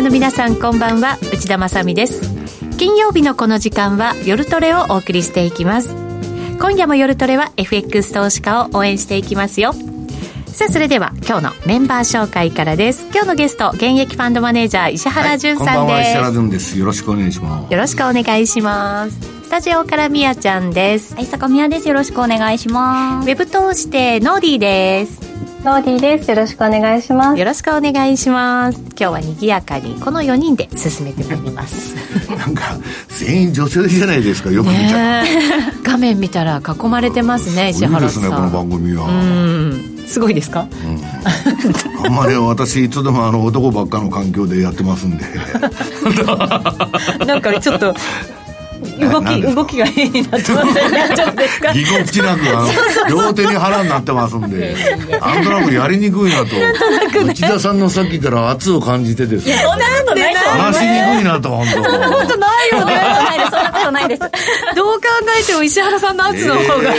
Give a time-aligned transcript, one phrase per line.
[0.00, 1.18] ーの皆さんこんばんは。
[1.30, 2.22] 内田まさです。
[2.78, 5.94] 金曜日のこの時間は夜トレをお送りしていきます。
[6.58, 9.74] 今夜も夜トレは FX 投資家を応援していきますよ。
[10.46, 13.08] さあそれでは今日のメンバー紹介からです。
[13.12, 16.78] 今日のゲスト現役ファンドマネージャー石原潤さんです、はい、こんばんは石原潤です。
[16.78, 17.72] よろしくお願いします。
[17.72, 19.20] よろしくお願いします。
[19.20, 21.14] スタジオからみやちゃんです。
[21.14, 21.88] はい坂宮です。
[21.88, 23.28] よろしくお願いします。
[23.28, 25.29] ウェブ通してノーディーです
[25.62, 26.30] ノーディーです。
[26.30, 27.38] よろしくお願いします。
[27.38, 28.80] よろしくお願いします。
[28.80, 31.94] 今日は賑やかにこの4人で進めてまいります。
[32.34, 32.78] なんか
[33.18, 35.24] 全員女性じゃないですかよく見たら、
[35.82, 38.22] 画面見たら囲まれてますね石原さん。
[38.22, 39.06] ですねこの番組は。
[40.06, 45.24] すごいですか、うん、あんまり私いつでもあの男ばっかの環境でやってますんで。
[47.26, 47.94] なんかちょっと
[48.80, 51.10] 動き動きが変になってませんね。
[51.14, 52.40] ちょっとですかぎこちなく
[53.10, 54.74] 両手に腹になってますんで
[55.20, 57.24] なんとなくやりにくいなと。
[57.24, 59.46] 内田さんのさっきから圧を感じてです。
[59.48, 60.34] ねそんなことない。
[60.34, 61.72] 話しにくいなと本当。
[61.72, 63.00] そんなことないよね
[63.50, 64.20] そんなことないです。
[64.20, 65.00] どう考
[65.40, 66.98] えても石原さんの圧の方がね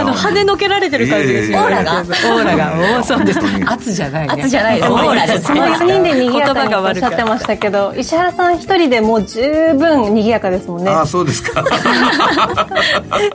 [0.00, 1.52] あの跳ねのけられてる感じです。
[1.52, 2.00] オーラが。
[2.00, 3.04] オーラが。
[3.04, 3.40] そうです。
[3.66, 4.92] 圧じゃない圧じゃないです。
[4.92, 5.52] オーラです。
[5.52, 10.90] 4人で賑やかにおっしゃってましたけど石原さん一人でもう十分賑やかですもんね。
[10.90, 11.62] あそうですか。
[11.64, 11.74] 確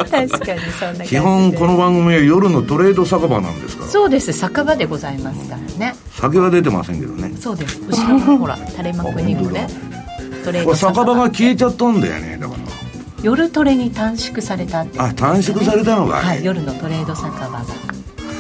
[0.10, 0.30] かに
[0.80, 4.34] そんな基本この番組は夜のトレード酒場なんですかそうです。
[4.34, 5.96] 酒場でございますからね。
[6.12, 7.34] 酒は出てませんけどね。
[7.40, 7.80] そうです。
[7.88, 9.68] 後ろのほら垂れ幕にもね。
[10.44, 11.16] トレード酒場。
[11.16, 12.60] が消えちゃったんだよねだから。
[13.24, 17.66] 夜トレに短縮されたあ短縮されたのが、はい夜のトレード酒場が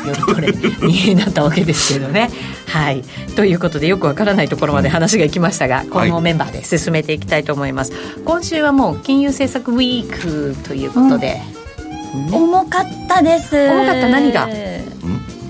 [0.08, 2.30] 夜トレになったわけですけどね。
[2.67, 3.03] はい、
[3.36, 7.91] ということでよくわからないところまで話がいきましたが、このメンバーで進めていきたいと思います。
[7.91, 11.41] はい、今週はもう金融政策ウィークということで、
[12.16, 12.25] うん。
[12.28, 13.56] ね、重かったです。
[13.56, 14.47] 重かった何が？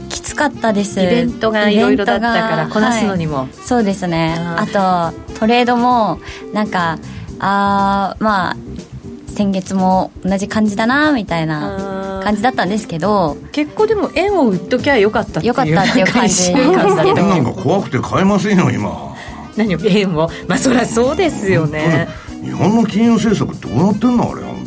[0.09, 1.01] きつかったです。
[1.01, 4.35] イベントがいろいろだったからこなすのにも、はい、そうですね。
[4.37, 6.19] あとトレードも
[6.53, 6.97] なんか
[7.39, 8.57] あまあ
[9.37, 16.51] 先月も同じ感じだなみたいな感じだったんですけど結構でも円を売っときゃよかったっていうよかったっていう感じ。
[16.53, 19.15] なんか怖くて買えませんよ今。
[19.55, 20.27] 何を円を。
[20.47, 22.07] まあそりゃそうですよね。
[22.43, 24.65] 日本の金融政策どうなってんのあれ本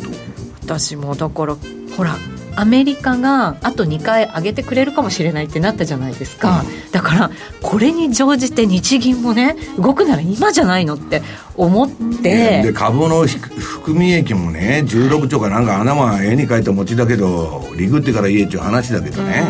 [0.65, 0.75] 当。
[0.75, 1.57] 私もだから
[1.97, 2.15] ほら
[2.55, 7.31] アメリカがあと2回上げてくれるかもしれないってなったじゃないですか、うん、だから
[7.61, 11.21] これに乗じて日銀もね動くなら今じゃないのって
[11.55, 11.89] 思っ
[12.21, 12.63] て。
[12.63, 19.43] で株の含み益もね16兆かなんか穴は絵に描いた餅だけどリグってからいいっちゅう話だけどね、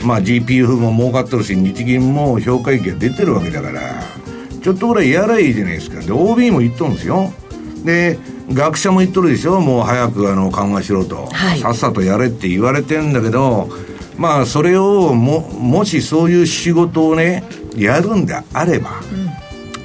[0.00, 3.80] うん、まあ GPF も儲かってるし日銀も評価益が出てるわけだから
[4.62, 6.00] ちょっとぐらいやらいいじゃないですか。
[6.00, 7.32] で OB も言っとるんですよ。
[7.84, 8.18] で
[8.52, 9.60] 学者も言っとるでしょ？
[9.60, 13.68] もう早くあの緩和しろと、はい、さっさとやれって言われてんだけど
[14.16, 17.44] まあそれをももしそういう仕事をね
[17.76, 18.90] やるんであれば、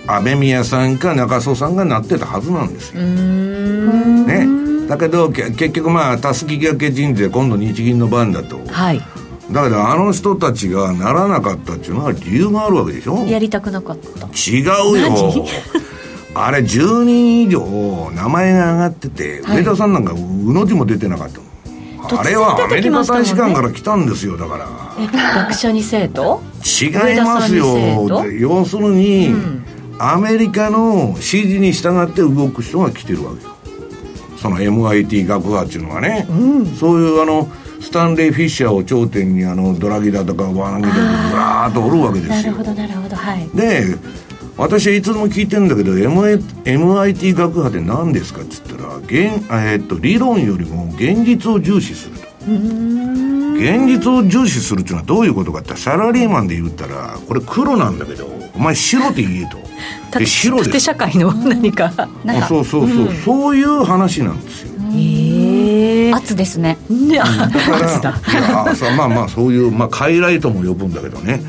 [0.07, 3.01] うん、安倍宮さんか中曽さんがなってたはずなんですよ。
[3.03, 4.87] ね。
[4.87, 8.59] だけど結局まあたすき掛け人事で今度日銀の番だと。
[8.67, 8.99] はい。
[9.51, 13.25] だけどあの人たちがならなかったっていうのは理由があるわけでしょ？
[13.25, 14.27] やりたくなかった。
[14.27, 14.65] 違う
[14.99, 15.45] よ
[16.35, 20.17] あれ10人以上名前が上がってて、はい、上田さんなんかう
[20.53, 21.39] の字も出てなかった
[22.19, 24.67] あれはアメリカ大使館から来たんですよだから。
[24.99, 26.41] え学者に生徒？
[26.63, 26.87] 違
[27.17, 28.25] いますよ。
[28.31, 29.65] 要するに、うん、
[29.97, 33.55] アメリカの指示に従って動く人が来てるわけよ。
[34.37, 37.49] その MIT 学派っていうのはね、うん、そういうあの
[37.81, 42.35] スタンレー・フィッシャーを頂点にあのドラギだとかワナギだとかずらーっとおるわけですよ。
[42.35, 43.15] なるほどなるほど。
[43.15, 43.49] はい。
[43.55, 43.95] で
[44.57, 48.41] 私はいつも聞いてるんだけど、MI、MIT 学派って何ですか？
[48.41, 52.25] っつったら現、えー、っと理論よりも現実を重視すると。
[52.45, 59.57] 現実を重視するっていうのはどういうことかってサラリーマンで言ったらこれ黒なんだけどお前白って言えと。
[60.19, 61.91] で白で社会の何か。
[61.97, 62.07] あ
[62.47, 64.71] そうそうそう、うん、そういう話なんですよ。
[64.93, 66.77] へえ圧ですね。
[66.89, 67.17] ね、
[68.01, 68.13] だ。
[68.13, 71.41] からまあまあそういう、まあ、カイライトも呼ぶんだけどね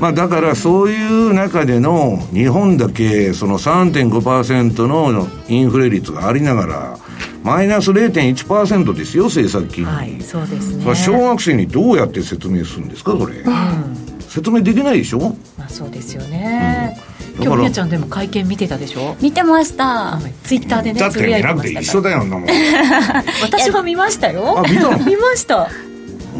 [0.00, 6.98] まあ、だからそういう中での日本だけその3.5%のインフレ率がありながら
[7.42, 10.94] マイナス0.1%ですよ政策金利、はい、そうですね。
[10.94, 15.36] 小学生にどうやって説明するんですかそれ、うん、説明できないでしょ？
[15.58, 16.98] まあそうですよね、
[17.38, 19.16] うん、今日みやちゃんでも会見見てたでしょ？
[19.20, 20.18] 見てました。
[20.44, 22.48] ツイッターでねだって見なくて一緒だよなもん。
[23.42, 24.58] 私は見ましたよ。
[24.58, 24.98] あ見たの？
[25.04, 25.70] 見ました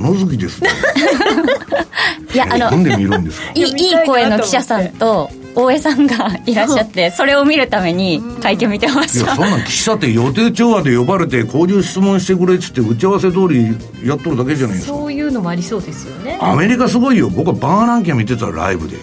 [0.01, 0.71] 物好きですね
[2.35, 3.53] いやあのなんで見るんですか？
[3.55, 3.67] いい
[4.07, 9.27] 声の記者さんと大江さんがいらっしゃってそれを見るために会見見てました。
[9.27, 13.77] いやそんなん記者って予定調和で呼ばれてこういう質問してくれっつって打ち合わせ通り
[14.09, 14.97] やっとるだけじゃないですか。
[14.97, 16.39] そういうのもありそうですよね。
[16.41, 17.29] アメリカすごいよ。
[17.31, 18.97] 僕はバーナンキャ見てたライブで、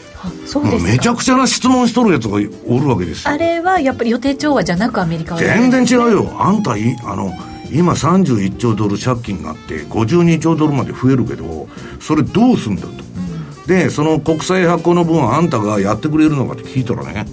[0.45, 2.35] そうですめちゃくちゃな質問しとるやつが
[2.65, 3.31] おるわけですよ。
[3.31, 5.41] あれはやっぱり予定調和じゃなくアメリカは。
[5.41, 6.31] 全然違うよ。
[6.39, 7.33] あんたいあの
[7.71, 11.67] 今31兆ドル借金があって52兆ドルまで増えるけど
[11.99, 12.89] それどうすんだと、
[13.67, 17.25] でその国債発行の分あんたがやってくれるのかって聞いたらね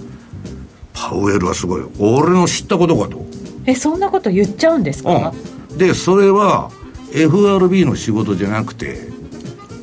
[0.93, 3.25] パウエルはすごい俺の知ったことかと。
[3.67, 5.33] えそんなこと言っちゃうんですか、
[5.71, 6.71] うん、でそれは
[7.13, 9.14] FRB の仕事じゃなくて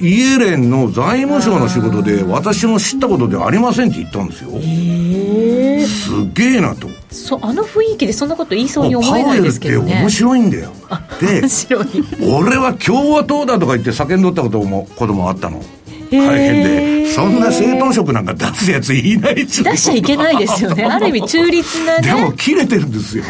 [0.02, 4.50] イエレンの財務省の仕事で私の知ったことではありませんって言ったんですよ。
[4.54, 6.88] へえすげえなと。
[7.10, 9.84] そあの雰囲気でそんなこと言いそうに思えないですけどね。
[9.84, 10.72] パウエルって面白いんだよ。
[11.20, 11.87] で面白い。
[12.20, 15.62] 俺は共和党だとか言って叫んどったこともこともあったの。
[16.10, 17.12] 大変で。
[17.12, 20.82] そんな政党職なんか出すやついないっつ出しちゃいけないですよね。
[20.90, 22.02] ある意味中立なね。
[22.02, 23.25] でも切れてるんですよ。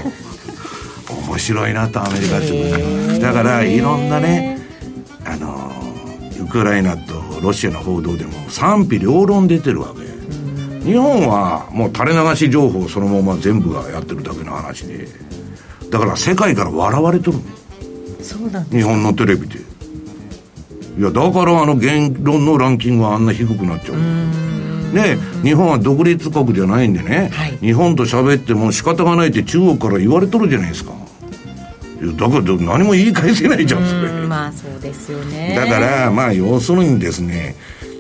[1.29, 3.19] 面白いなとアメリカって。
[3.19, 4.59] だからいろんなね
[5.25, 5.52] あのウ
[6.53, 10.03] クライナとロシアの報道でも賛否両論出てるわけ。
[10.85, 15.09] 日本はもう垂れ流し情報そのまま全部がやってるだけの話で。
[15.89, 17.39] だから世界から笑われとる
[18.21, 19.61] そうなん日本のテレビで。
[20.99, 23.99] いやだからあの言論のランキングはあんな低くなっちゃう。
[24.93, 30.93] ね日本は独立国じゃないんでね、はい、日本と喋っても仕方がないって中国から言われとるじゃないですか
[32.11, 33.87] だから何も言い返せないじゃん。
[33.87, 35.55] それまあそうですよね。
[35.55, 37.55] だからまあ要するにですね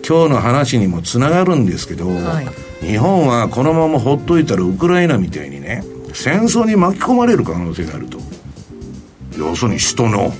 [0.06, 8.19] 今日の話にもつながるんですけど、はい、日本はこのままほっといたらウクライナみたいにね戦争に巻き込まれる可能性があると。
[9.38, 10.32] 要するに人の。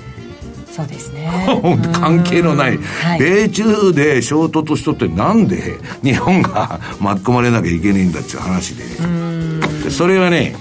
[0.71, 1.31] そうですね。
[1.93, 8.85] 関係のない、はい、米中で衝突しとってなんで日本が巻き込まれなきゃいけないんだっていう話で。
[9.85, 10.57] でそれはね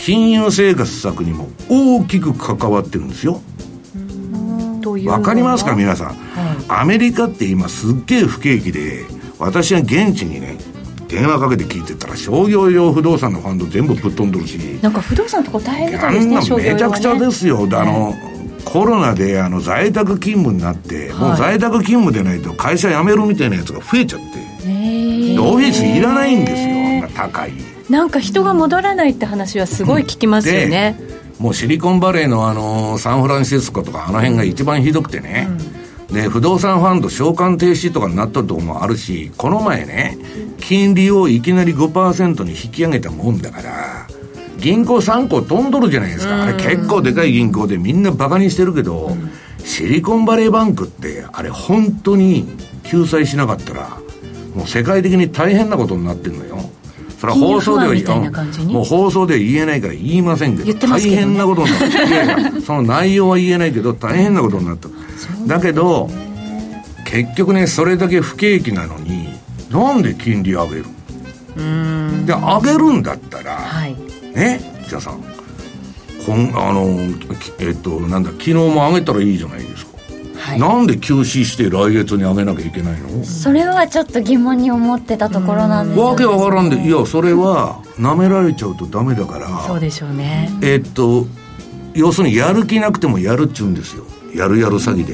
[0.00, 3.40] 金融生活策にも大きく関わってるんですよ。
[5.06, 6.16] わかりますか皆さん、はい、
[6.68, 9.04] アメリカって今すっげえ不景気で
[9.38, 10.56] 私は現地にね
[11.06, 14.58] 電話かけて聞いてたら商業用不動産のファンド全部ぶっ飛んどるし。
[14.80, 18.14] なんか不動産とか大変みたいですねあんなめちゃくちゃですよ、ね、あの
[18.64, 24.50] コロナであの在宅勤務になって、はい、もう在宅勤務でないと会社辞めるみたいなやつが増えちゃって。
[25.38, 27.08] オフィスいらないんですよ。
[27.14, 30.96] 高いなんか人が戻らないって話はすごい聞きますよね、
[31.38, 35.48] うん、もうシリコンバレーのあのサンフランシスコとかあの辺が一番ひどくてね、
[36.08, 40.16] うん、で不動産ファンド償還停止とかになったとこもあるしこの前ね
[40.60, 44.06] 金利をいきなり5%に引き上げたもんだから
[44.58, 49.16] 銀行3個飛んどるじゃないですか、あれ結構でかい銀行でみんなバカにしてるけど、
[49.64, 52.46] シリコンバレーバンクってあれ本当に
[52.84, 53.88] 救済しなかったら
[54.54, 56.58] もう世界的に大変なことになってんのよ
[57.20, 61.86] それは放送では言もう放送では言えないから言いませんけど大変なことになった。
[62.08, 64.88] いやいやその内容は言えないけど大変なことになった。
[65.46, 66.08] だけど
[67.04, 69.28] 結局ねそれだけ不景気なのに
[69.70, 70.86] なんで金利上げる
[72.24, 73.94] で上げるんだったら、はい、
[74.34, 75.22] ねじゃあさん
[76.24, 76.86] こんあの
[77.58, 79.89] えっとなんだ昨日も上げたらいいじゃないですか
[80.50, 83.24] はい、なんで休止して来月に上げなきゃいけないの？
[83.24, 85.98] それはちょっと疑問に思ってたところなんです。
[85.98, 90.50] よ、わけわからんでいやそれはなめられちゃうとダメだからそうでしょうね。
[90.62, 91.26] えっと
[91.94, 94.04] 要するにやる気なくてもやるっちゅうんですよ。
[94.34, 95.04] やるやる詐欺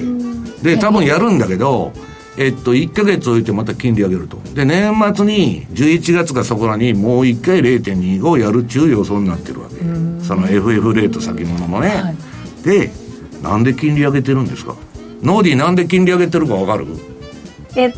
[0.62, 0.76] で。
[0.76, 1.92] で多分やるんだけど
[2.38, 4.36] えっと、1か月置いてまた金利上げると。
[4.54, 9.76] で、年末に11月かそこらにもう1回0.25やるっちゅう予想になってるわけ。
[10.22, 11.88] その FF レート先物もね。
[11.88, 12.16] はい、
[12.62, 12.92] で、
[13.42, 14.76] なんで金利上げてるんですか？
[15.22, 16.86] ノーディーなんで金利上げてるか分かる？
[17.76, 17.92] え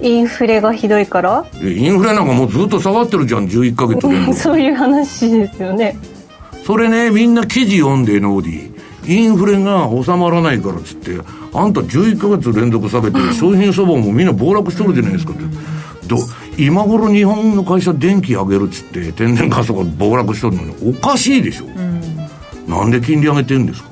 [0.00, 1.46] インフレがひどいから？
[1.62, 5.96] インフレなんかもうずっと下がってるじゃん11か月でそういう話ですよね。
[6.64, 8.74] それねみんな記事読んでノーディー。
[9.06, 11.18] インフレが収まらないからっつって
[11.52, 15.42] あんた11か月連続下げて 商品相場もみんな暴落してるじゃないですかって。
[16.06, 16.18] ど
[16.58, 22.00] 今頃日本の会社電気上げるっつって天然ガスが暴落してるのにおかしいでしょ、うん、
[22.70, 23.88] なんで金利上げてるんですか？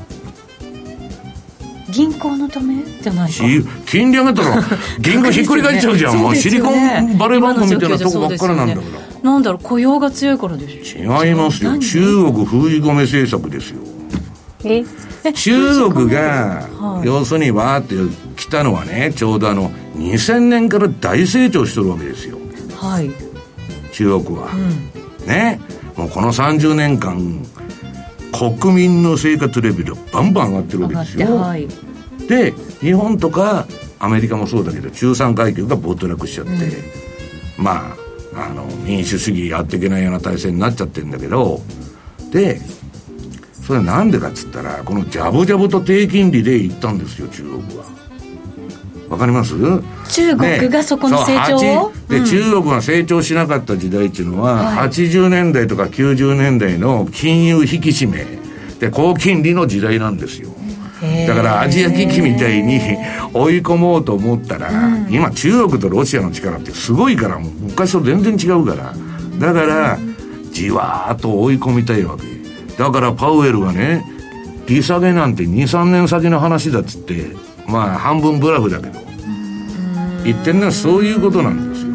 [1.93, 2.83] 銀行のため？
[3.03, 3.45] じゃないか。
[3.87, 4.63] 金利上げたら
[4.99, 11.25] 銀行ひっくり返っちゃうじゃん、ね、もうシリコンバレーバンクみたいなとこばっかりなんだから、ね、なんだろう雇用が強いからでしょ。
[11.25, 11.79] 違いますよ。
[11.79, 13.83] 中国封じ込め政策ですよ。
[15.35, 16.69] 中国が、
[17.05, 17.97] 要するにわーって
[18.37, 22.39] 来たのはねちょうどあの2000年から大成長してるわけですよ。
[22.77, 23.11] はい。
[23.93, 25.61] 中国は、うん、ね？
[25.97, 27.45] もうこの30年間
[28.33, 31.69] 国民の生活レベルバンバン上がってるわけですよ、はい、
[32.29, 33.67] で日本とか
[33.99, 38.03] アメリカもそうだけど中産階級が没落しちゃって、うん、まあ
[38.35, 41.61] あの民主主義やっていけないような体制になっちゃってるんだけど
[42.31, 42.59] で
[43.63, 47.85] それはなんでかっつったらこのジャブジャブと低金利で行ったんですよ中国は
[49.13, 49.55] わかります？
[50.09, 58.27] 中国がそこの成長を、で、うん、中国が成長しなかった時代っていうのは、はい、80年代とか90年代の金融引き締め。
[58.81, 60.49] で高金利の時代なんですよ。
[61.29, 62.81] だからアジア危機みたいに
[63.35, 68.95] 追い込もうと思ったら、うん、今中国とロシアの力ってすごいからもう昔と全然違うから。
[69.39, 69.99] だから
[70.53, 72.25] じわーっと追い込みたいわけ。
[72.79, 74.05] だからパウエルがね
[74.67, 77.27] 利下げなんて23年先の話だっつって
[77.67, 79.01] まあ半分ブラフだけど。
[80.25, 81.93] 言ってんのはそういうことなんですよ。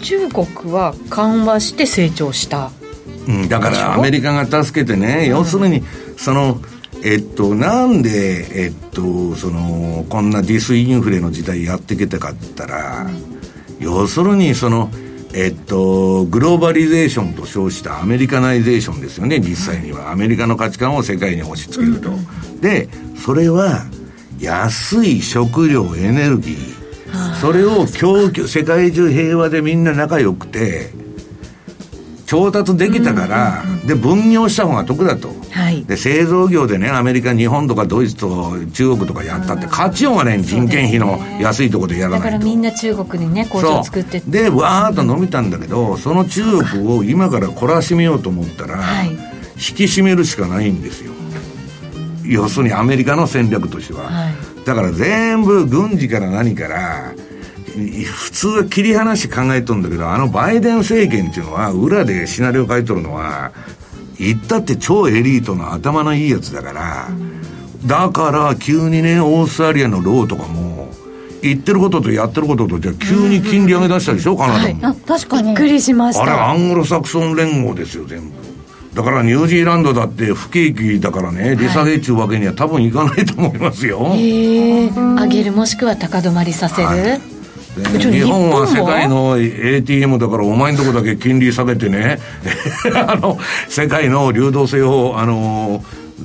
[0.00, 2.70] 中国は緩和して成長した。
[3.28, 5.82] うん、だからアメリカが助けてね、要するに
[6.16, 6.60] その
[7.02, 13.06] えっと、なんで、えっと、その、こんなディスインフレの時代やってきたかって言ったら、
[13.78, 14.90] 要するに、その、
[15.34, 20.10] えっと、グローバリゼーションと称したアメリカナイゼーションですよね、実際には。
[20.10, 22.10] アメリカの価値観を世界に押し付けると。
[22.60, 23.84] で、それは、
[24.40, 30.90] 安い食料、エネルギー、それを供給、世界中平和でみんな仲良くて、
[32.26, 35.32] 調達できたから、で、分業した方が得だと。
[35.52, 42.24] はい、で、製造業でね、アメリカ、日本とかドイツと中国とかやったって、勝ちようがね、人件費の安いところでやらないと。
[42.24, 44.20] だからみんな中国にね、工場作って。
[44.26, 49.16] で、わーっと伸びたんだけど、その中国を今から懲らしめようと思ったら、はい、引
[49.56, 51.12] き締めるしかないんですよ。
[52.28, 54.04] 要するにアメリカの戦略としては。
[54.04, 57.14] はい、だから全部軍事から何から、
[58.04, 63.52] 普通は切り離して考えとるんだけど、あのバイデン政権っていうのは、裏でシナリオ書いとるのは、
[64.18, 67.08] 言ったって超エリートの頭のいいやつだから、
[67.84, 70.88] だから急にね、オーストラリアのローとかも、
[71.42, 75.48] 言ってることとやってることとじゃ急に金利上げ出したでしょ、カナダも、はい、確かに。
[75.48, 76.22] びっくりしました。
[76.22, 78.45] あれアングロサクソン連合ですよ全部
[78.96, 83.98] だからニュージーランドだって不景気だからね、利下げっちゅうわけには多分いかないと思いますよ。
[84.08, 86.88] 上げるもしくは高止まりさせる。
[86.88, 87.36] はい
[87.76, 92.18] 日本は世界の ATM だからお前んとこだけ金利下げてね
[92.94, 93.38] あの
[93.68, 95.84] 世界の流動性をあの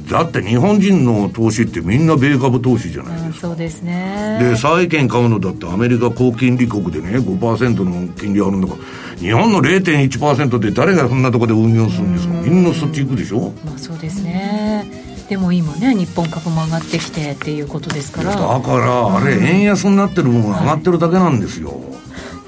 [0.09, 4.37] だって日本人の投資ってみんな米株投資じゃないですか、そうですね。
[4.39, 12.33] で債券買うのだってアメリカ高金利国でね5%の金利あるんだから日本の0.1%で誰がそんなとこで運用するんですか？
[12.41, 13.51] みんなそっち行くでしょ？
[13.65, 14.89] まあそうですね。
[15.29, 18.31] でも今ね日本株も上がってきてっていうことですから。
[18.31, 21.81] だからあれ円安になってる分が上がってるだけなんですよ、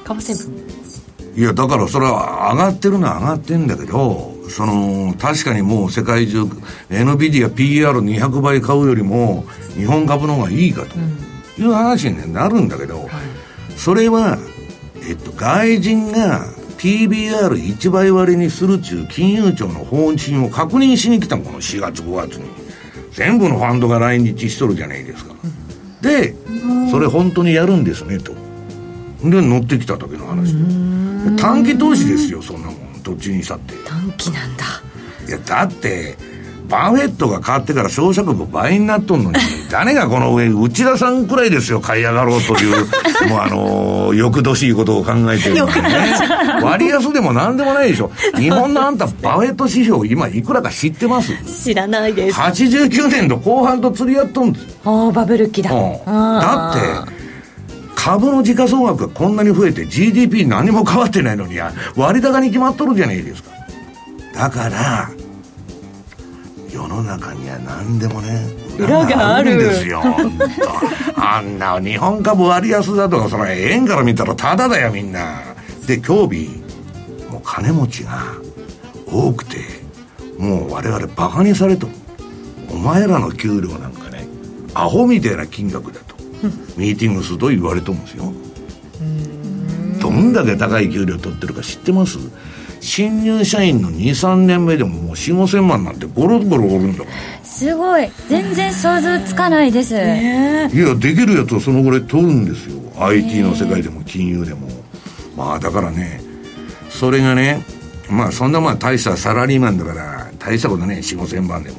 [0.06, 0.64] 為替部
[1.36, 6.44] いやだからそれは上がってるのは上がってんだけどその確かにもう世界中
[6.90, 9.46] NVIDIAPER200 倍買うよりも
[9.76, 10.98] 日本株の方がいいかと
[11.62, 13.10] いう話になるんだけど、
[13.76, 14.38] それは、
[15.08, 16.46] えっと、外人が
[16.78, 22.64] PBR1 倍割りにするっちゅう金融庁の方針を確認しに来たこの4月5月に。
[23.14, 25.36] 全部のファンドが来日しとるじゃないですか。
[26.02, 26.36] で、
[26.92, 28.34] それ本当にやるんですね、と。
[29.24, 30.56] で、乗ってきた時の話。
[31.38, 32.76] 短期投資ですよ、そんなもん。
[33.04, 33.74] どっちにしたって。
[33.86, 34.64] 短期なんだ。
[35.28, 36.18] いや、だって、
[36.68, 39.38] バフェットが変わってから商社株倍になっとんのに、
[39.70, 42.88] 誰がこの上、内田さんくらいですよ、買い上がろうという、
[43.30, 45.74] もうあのー、欲どしいことを考えてるのね。
[46.64, 48.12] 割安でも何でもないでしょ。
[48.38, 51.34] 日本のあんた、バフェット指標、今いくらか知ってます？
[51.46, 52.40] 知らないです。
[52.40, 54.66] 89年度後半と釣り合っとんです。
[54.86, 55.72] ああ、バブル期だ。
[55.72, 57.13] うん、だって、
[57.96, 61.58] 株の時価総額がこんなに増えて GDP 何も変わってないのに
[61.96, 63.52] 割高に決まっとるじゃないですか。
[64.34, 65.10] だから、
[66.72, 68.48] 世の中には何でもね
[68.80, 69.56] 裏がある。
[69.56, 70.02] んですよ
[71.16, 75.42] あんな日本株割安だとかそれ円から見たらタダだよみんな。
[75.86, 76.50] で今日
[77.30, 78.24] もう金持ちが
[79.06, 79.58] 多くて
[80.40, 81.88] もう我々バカにされと
[82.70, 84.26] お前らの給料なんかね
[84.74, 86.13] アホみたいな金額だと
[86.78, 88.34] ミーティングすると言われとんですよ。
[90.02, 92.18] どんだけ高い給料取ってるか知ってます？
[92.82, 97.46] 新入社員の23年目でももう4 5千万なんてゴロゴロおるんだから。
[97.46, 98.10] すごい。
[98.28, 100.68] 全然想像つかないです、え。
[100.70, 102.82] ー、いやできるやつはそのぐらい取るんですよ。
[103.00, 104.68] IT の世界でも金融でも。
[105.38, 106.22] まあだからね
[106.90, 107.64] それがね
[108.10, 111.78] まあそんなまあ大したサラリーマンだから大したことね4 5千万でも。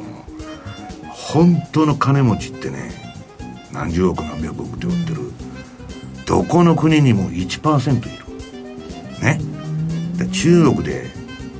[1.13, 3.04] 本当の金持ちってね
[3.75, 5.21] 何十億何百億って売ってる。
[6.27, 8.25] どこの国にも1%いる。
[9.21, 9.41] ね。
[10.33, 11.11] 中国で、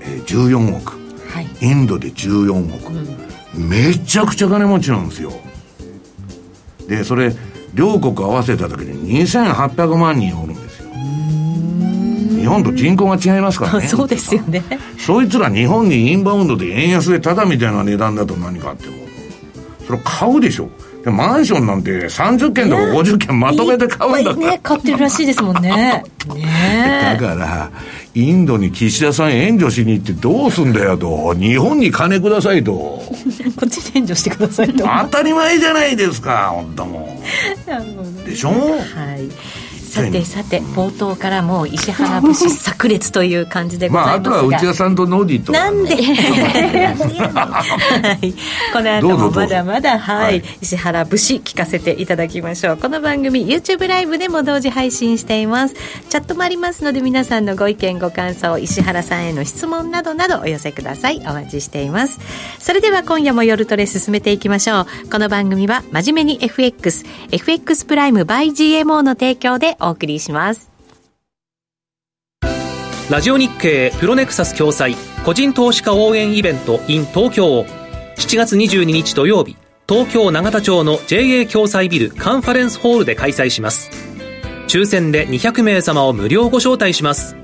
[0.01, 0.93] えー、14億、
[1.29, 5.33] はい、インドで14億、うん、めちゃくちゃ金持ちなんですよ。
[6.89, 7.35] でそれ
[7.73, 10.91] 両国合わせただけで2800万人おるんですよ。
[12.39, 13.87] 日本と人口が違いますからね。
[13.89, 14.63] そうですよね。
[14.99, 18.95] そいつら日本にインバウンドで円安でただみたいな値段だと何かっても
[19.87, 20.69] それ買うでしょ。
[20.69, 24.51] でマンションなんて30件とか50件まとめて買うんだから。
[24.53, 25.71] ね、買ってるらしいですもんね。
[25.71, 26.05] ね
[27.19, 27.71] だから、
[28.15, 31.35] インドに岸田さん援助しに行ってどうすんだよと。
[31.35, 32.73] 日本に金くださいと。
[33.57, 34.85] こっちで援助してくださいと。
[35.03, 37.21] 当たり前じゃないですか、本当も
[38.25, 38.29] う。
[38.29, 38.51] でしょ？
[38.51, 38.85] はい。
[39.95, 44.31] さてさて、冒頭からもう石原節炸裂という感じでございますが。
[44.31, 45.53] まあ、あとは内田さんとノディと。
[45.53, 45.95] なんで？
[47.15, 48.35] はい。
[48.73, 52.77] この後もまだまだ、はい、はい、石原節聞かせていただきましょう。
[52.77, 55.75] この番組、YouTube ライブでも同時配信しています。
[56.09, 61.23] チャットもありますので、皆さんのご意見、ご感想、石原さんへの質問などなどお寄せください。
[61.25, 62.19] お待ちしています。
[62.59, 64.87] それでは今夜も夜トレ進めていきましょう。
[65.11, 70.71] この番組は、真面目に FX、FX プライム by GMO の提供でお送りします。
[73.11, 77.67] ラジオ日経プロネクサス共催個人投資家応援イベント in 東京。
[78.17, 79.57] 7月22日土曜日
[79.89, 83.91] 東京永田町の JA 共催ビルカンファレンスホールで開催します。
[84.69, 87.37] 抽選で200名様を無料ご招待します。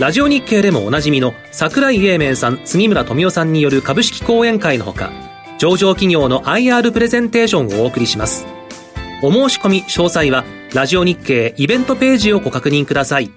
[0.00, 5.12] ラジオ日経でもおなじみの桜井英明さん杉村富夫さんによる株式講演会のほか
[5.58, 8.46] 上場企業の IR プレゼンテーションをお送りします。
[9.24, 13.30] お申し込み詳細はラジオ日経イベントページをご確認ください。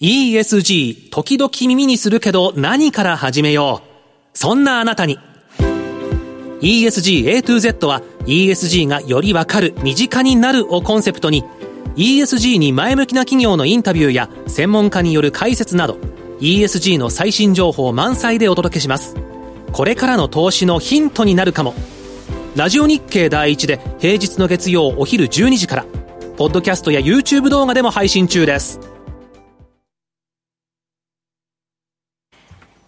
[0.00, 4.38] ESG 時々耳にするけど何から始めよう。
[4.38, 5.18] そんなあなたに。
[6.62, 11.44] ESG A to Z は ESG がよりわかる身近になるをコンセプトに
[11.96, 15.98] ESG に前向きな企業のインタビューや専門家による解説など
[16.40, 19.16] ESG の最新情報満載でお届けします。
[19.70, 21.74] これからの投資のヒントになるかも。
[22.56, 25.86] ラジオ日経第一で平日の月曜お昼12時から
[26.36, 28.78] ポッドキャストや YouTube 動画でも配信中です。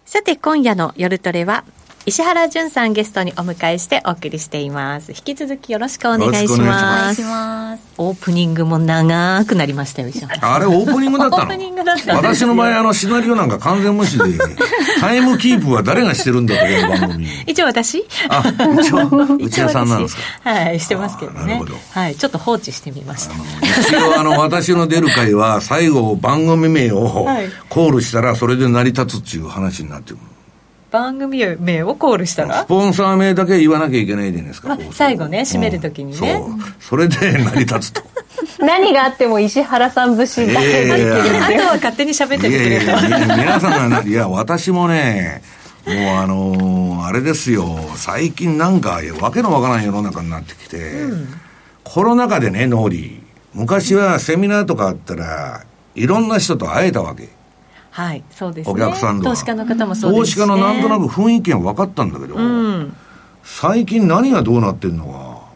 [0.05, 1.65] さて今夜の夜トレは
[2.09, 5.11] 石原淳さんゲストにお迎えしてお送りしています。
[5.11, 7.21] 引き続きよろしくお願いします。
[7.21, 12.15] ますオープニングも長くなりましたよ、石原あれオープニングだったの？
[12.15, 14.23] 私の場合あのシナリオなんか完全無視で、
[15.01, 17.27] タイムキープは誰がしてるんだという番組。
[17.45, 18.41] 一応私あ、
[18.79, 20.49] 一応、内田さんなんですか？
[20.49, 21.75] はい、してますけどねあなるほど。
[21.91, 23.35] はい、ちょっと放置してみました。
[23.81, 30.19] 一応あの私の出る回は最後番組名をはいコールしたらそれで成り立つっていう話になってる。
[30.91, 32.63] 番組名をコールしたら？
[32.63, 34.69] スポンサー名だけ言わなきゃいけないじゃないですか？
[34.69, 36.69] まあ最後ね締める時にねうんそう。
[36.79, 38.01] それで成り立つと。
[38.59, 42.85] 何があっても石原さん節だけになってるあとは勝手に喋っててくれと。
[42.85, 45.41] いやいやいや皆さんがな、いや、私もね、
[45.85, 50.77] もうあのーあれですよ、最近なんか、わけのわからん世の中になってきて、
[51.83, 53.19] コロナ禍でね、ノーディ。
[53.53, 55.63] 昔はセミナーとかあったら、
[55.95, 57.29] いろんな人と会えたわけ。
[57.97, 58.73] はい、そうですね。
[58.73, 60.45] お客さんとは投資家の方もそうですし、ね。
[60.45, 62.95] 投資家のなんとなく雰囲気が分かったんだけど、うん。
[63.43, 65.07] 最近何がどうなってんの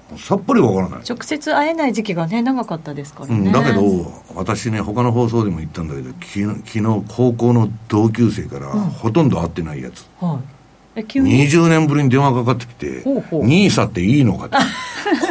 [0.10, 1.00] か、さっぱり分からない。
[1.08, 3.36] 直接会えない時期がね、長かったですからね。
[3.36, 10.10] うん、だけど、私ね、他の放送でも言ったんだけど、昨日、昨日高校の同級生から、ほとんど会ってないやつ。
[10.20, 10.61] はい。
[10.96, 13.04] え、急に？20年ぶりに電話かかってきて、
[13.44, 14.58] ニーサっていいのかって。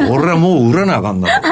[0.09, 1.47] 俺はもう売らなあかんなと。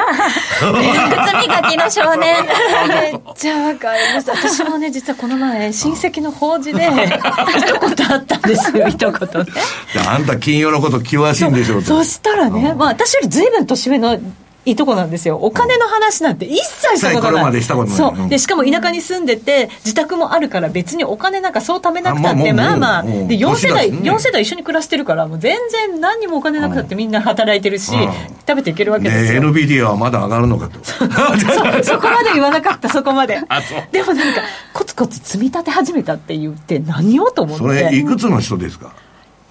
[0.60, 2.44] 靴磨きの少年
[2.88, 4.30] めっちゃわかります。
[4.30, 9.18] 私もね、実はこの前、親戚の法事で、一言あったんですよ、一言ね。
[9.94, 11.88] であんた金曜のこと詳しいんでしょうと。
[11.88, 14.18] そしたらね、まあ私よりずいぶん年上の
[14.66, 15.36] いとこなんですよ。
[15.36, 17.52] お金の話なんて一切したことない。
[17.52, 18.26] でしたことないそうう。
[18.26, 28.00] んで、しかも田舎に住んでて、自宅もあるから別にお金なんかそう貯めなくたって、あまあまあで、4世代、年だしね4世代一緒に暮らしてるから、もう全然何にもお金なくたってみんな働いてるしうん、
[28.46, 29.42] 食べていけるわけですねよ。
[29.52, 30.78] NVIDIA はまだ上がるのかと。
[30.84, 33.40] そこまで言わなかった、そこまで。
[33.92, 34.42] でもなんか、
[34.72, 37.64] コツコツ積み立て始めたって言って、何をと思って。
[37.64, 38.92] それ、いくつの人ですか？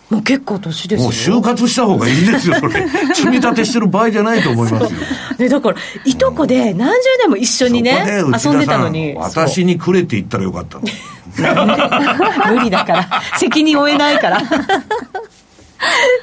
[0.10, 1.04] もう結構年ですよ。
[1.04, 2.88] もう就活した方がいいですよ、それ。
[3.14, 5.00] 積み立てしてる場合じゃないと思いますよ。
[5.38, 9.14] ね、だから、いとこで何十年も一緒にね遊んでたのに。
[9.16, 13.10] 私にくれって言ったらよかった無理だから。
[13.38, 14.42] 責任負えないから。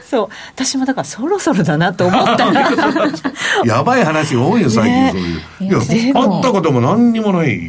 [0.09, 0.29] そう。
[0.55, 2.83] 私もだからそろそろだなと思ったんだけど。
[3.65, 5.41] やばい話多いよ、最近ねそういう。
[5.61, 7.61] いや、会ったことも何にもない。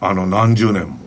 [0.00, 0.99] あの、何十年も。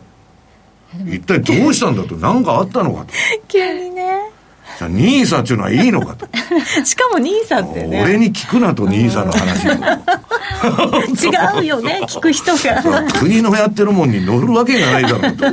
[1.08, 3.08] 一体どうしたんだと、何かあったのかと。
[3.47, 4.34] 急にね。
[4.77, 6.25] じゃあ、ニーサっていうのはいいのかと。
[6.86, 8.01] しかも兄さんってね。
[8.03, 9.71] 俺に聞くなと、ニーサの話を。
[11.60, 13.03] 違うよね、聞く人が。
[13.19, 15.51] 国のやってるもんに乗るわけがないだろうと。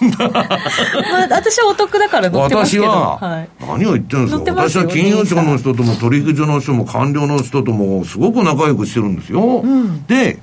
[0.00, 2.84] まあ、私はお得だから乗ってますけど。
[2.84, 3.48] 私は、はい。
[3.60, 9.64] 何を言ってるんですか私は金融庁の人とも取引所の人も官僚の人ともすごく仲良くしてるんですよ。
[10.06, 10.38] で、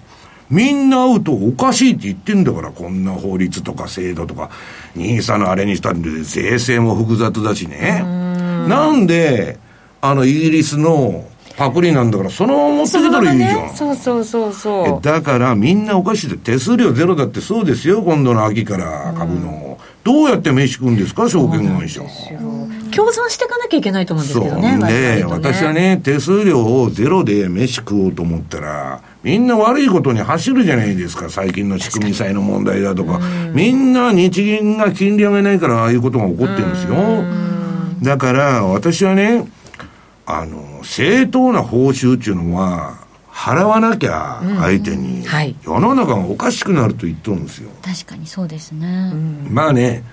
[0.49, 4.49] みんな会うとおかしいって言ってんだから、こんな法律とか制度とか、
[4.95, 8.03] ニーサのあれにしたんで、税制も複雑だしね。
[8.67, 9.57] なんで、
[10.01, 11.25] あの、イギリスの
[11.57, 13.75] パクリなんだから、そのまま持ってきたらいいじゃん。
[13.75, 15.03] そうそうそうそう。
[15.03, 19.74] だからみんなおかしいで手数料ゼロだってそうですよ、今度の秋から株の。
[20.05, 22.01] どうやって飯食うんですか、証券会社。
[22.01, 24.77] 共存していかなきゃいけないと思うんですそうけどね。
[24.77, 33.19] で、割と私はね、手数料をゼロで飯食おうと思ったら、みんな悪いことに走るじゃないですか、最近の仕組み債の問題だとか。
[33.55, 36.95] みんな日銀が金利上げないから、ああいうことが起こってるんですよ。
[38.03, 39.47] だから、私はね、
[40.27, 43.04] あの、正当な報酬っていうのは、
[43.35, 47.69] 払わなきゃ相手に、はい世の中がおかしくなると言っとるんですよ。
[47.83, 49.11] 確かにそうですね、
[49.49, 50.03] まあね、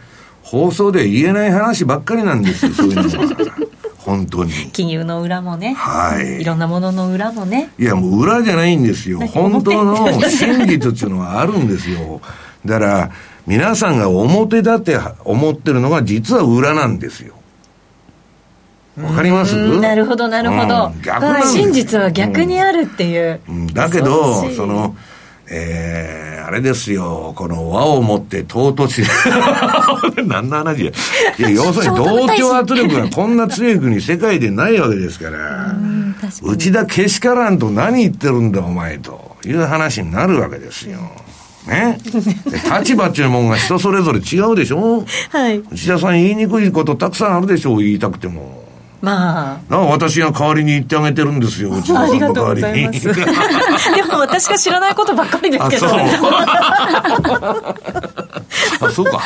[0.43, 3.53] 放送で言えない話ばっかりなんですよ、 そういうのは。
[3.99, 4.53] 本当に。
[4.73, 5.75] 金融の裏もね。
[5.75, 6.43] はい。
[6.43, 7.71] いろんなものの裏もね。
[7.79, 9.21] いや、もう裏じゃないんですよ。
[9.21, 9.97] 何本当の
[10.29, 12.21] 真実っていうのはあるんですよ。
[12.67, 13.11] だから、
[13.47, 17.35] 皆さんが表だって思ってるのが実は裏なんですよ。
[19.01, 19.57] わかります？
[19.57, 21.03] うんなるほど、なるほどうん。
[21.03, 23.41] 逆真実は逆にあるっていう。
[23.49, 24.95] うんだけ恐どその、
[25.51, 29.03] えー、あれですよ、この和をもって尊し、
[30.27, 30.91] 何の話や。
[31.39, 35.75] いや、 要するに同調圧力が こんな強い国世界でないわけですから、
[36.43, 40.99] 内田けしからんと何言ってるんだお前という話になるわけですよ。
[41.67, 41.97] ね？
[42.03, 45.05] で立場っていうもんが人それぞれ違うでしょ？
[45.31, 45.59] はい。
[45.71, 48.61] 内田さん言いにくいことたくさんあるでしょう、言いたくても。
[49.03, 53.01] まなあ私が代わりに言ってあげてるんですよ、うごの代わりに。
[53.03, 53.11] で
[54.05, 55.99] も私が知らないことばっかりですあ、けどそう。
[58.81, 59.21] あ、そうか。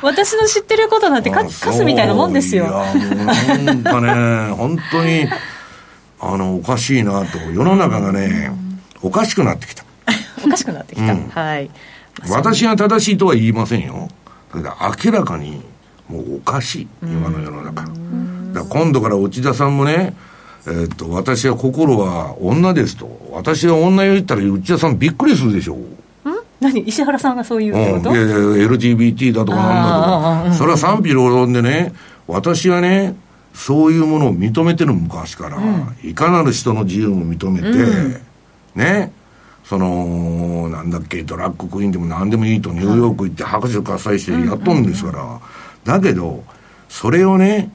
[0.00, 2.64] 私の知ってることなんてカあカスみたいなもんですよ。
[2.64, 2.84] いや、も
[3.60, 5.28] うなんかね、本当に、
[6.18, 7.38] あの、おかしいなと。
[7.52, 8.50] 世の中がね、
[9.02, 9.84] おかしくなってきた。
[10.42, 11.12] おかしくなってきた。
[11.12, 11.70] うんはい。
[12.30, 14.08] 私が正しいとは言いませんよ。
[14.54, 15.62] だけど明らかに、
[16.08, 16.88] もうおかしい。
[17.02, 17.82] 今の世の中。
[17.82, 17.96] だから
[18.64, 20.14] 今度から内田さんもね、
[20.66, 23.28] えーっと、私は心は女ですと。
[23.32, 25.78] 私が女言ったら内田さんびっくりするでしょう。
[26.58, 26.80] 何？
[26.80, 28.36] 石原さんがそう言うってこと、うん、いやいや
[28.68, 31.92] LGBT だとかなんだとか、それは賛否両論でね、
[32.26, 33.14] 私はね、
[33.52, 35.58] そういうものを認めてる昔から、
[36.02, 38.20] いかなる人の自由も認めて、
[38.74, 39.12] ね、
[39.64, 45.40] その、なんだっけ、ドラッグクイーンでも何でもいいとニューヨーク行って拍手喝采してやっとるんですから、
[45.84, 46.42] だけど、
[46.88, 47.70] それをね、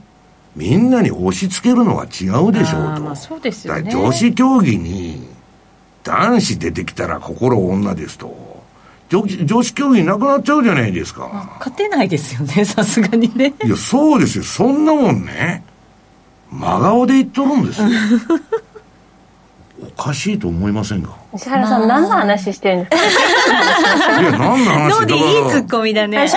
[0.55, 3.01] みんなに押し付けるのは違うでしょうと。
[3.01, 5.27] まあそうですよね女子競技に
[6.03, 8.51] 男子出てきたら心女ですと。
[9.09, 11.55] 女子女子競技なくなっちゃうじゃないですか。
[11.59, 13.53] 勝てないですよね、 さすがにね。
[13.63, 14.43] いや、そうですよ。
[14.43, 15.63] そんなもんね。
[16.49, 17.87] 真顔で言っとるんですよ。
[19.97, 21.20] おかしいと思いませんか？
[21.33, 23.17] 石原さん、何の話してるんです
[23.49, 24.21] か？
[24.21, 24.89] いや、何の話？
[24.89, 26.17] ノーディいいツッだコミだね。
[26.17, 26.27] ね、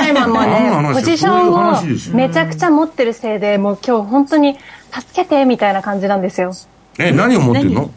[0.94, 1.82] ポジションを
[2.16, 4.56] めちゃくちゃ持ってるせいで、もう今日本当に
[4.92, 6.52] 助けてみたいな感じなんですよ。
[6.98, 7.90] え、何を持ってんの？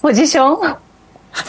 [0.00, 0.76] ポジション？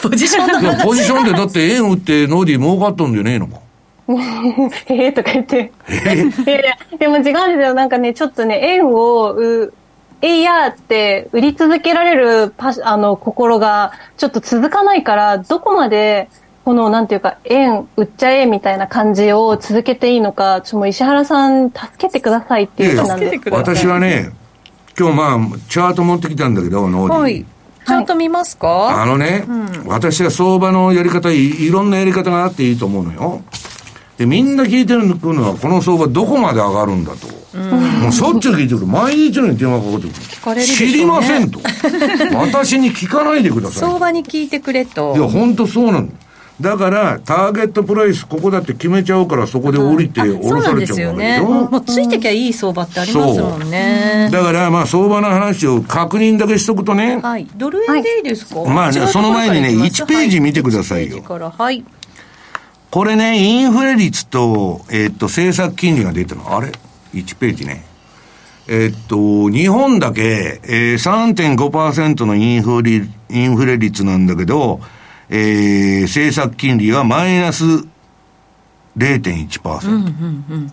[0.02, 0.46] ポジション？
[0.48, 3.60] のいや、ポジションでだって円打ってノーディ儲かっとんじゃねえのか？
[4.86, 5.70] へえとか言って。
[5.88, 7.74] いやいや、でも違うんですよ。
[7.74, 9.74] なんかね、ちょっとね、円を、う、
[10.20, 16.28] えいやーって売り続けられるパシあの、心がちょっと続かないから、どこまで、
[16.64, 23.26] この、なんていうか、円売っちゃえみたいな感じを続けていいのか、ちょっともう石原さん、助けてくださいっていうなんで。
[23.26, 24.32] 助けてください私はね、
[24.98, 27.18] 今日まあ、チャート持ってきたんだけど、ノーディ。
[27.18, 27.46] はい。
[27.86, 29.44] ちゃんと見ますか、あのね、
[29.86, 33.40] 私は相場のやり方い、いろんなやり方があっていいと思うのよ。
[34.18, 37.28] で、みんな聞いてるのは、この相場どこまで上がるんだと。
[37.58, 38.86] もうしょっちゅう聞いてくる。
[38.86, 40.14] 毎日のように電話かかってくる。
[40.42, 41.60] かれるでしょうね知りませんと。
[42.36, 43.88] 私に聞かないでください。
[43.88, 45.14] 相場に聞いてくれと。
[45.16, 46.14] いや、本当そうなんだ。
[46.60, 51.40] だから、ターゲットプライス、ここだって決めちゃうから、そこで降りて、降ろされちゃうわけでしね。
[51.40, 51.76] もょ。
[51.78, 54.28] うついてきゃいい相場ってありますもんね。
[54.32, 57.46] だから、まあ、相場の話を確認だけしとくとね、はい。
[57.56, 61.84] ドル円でいいですか、まあねその前にねからいきます1ページ見てくださいよ1ページから、はい。
[62.90, 66.56] これね、インフレ率と、えーっと、政策金利が出てるの。
[66.56, 66.72] あれ？
[67.22, 67.84] ?1 ページね。
[68.70, 74.80] えーっと、日本だけ、えー、3.5%のインフレ、インフレ率なんだけど、
[75.30, 77.64] えー、政策金利がマイナス
[78.98, 80.70] 0.1%。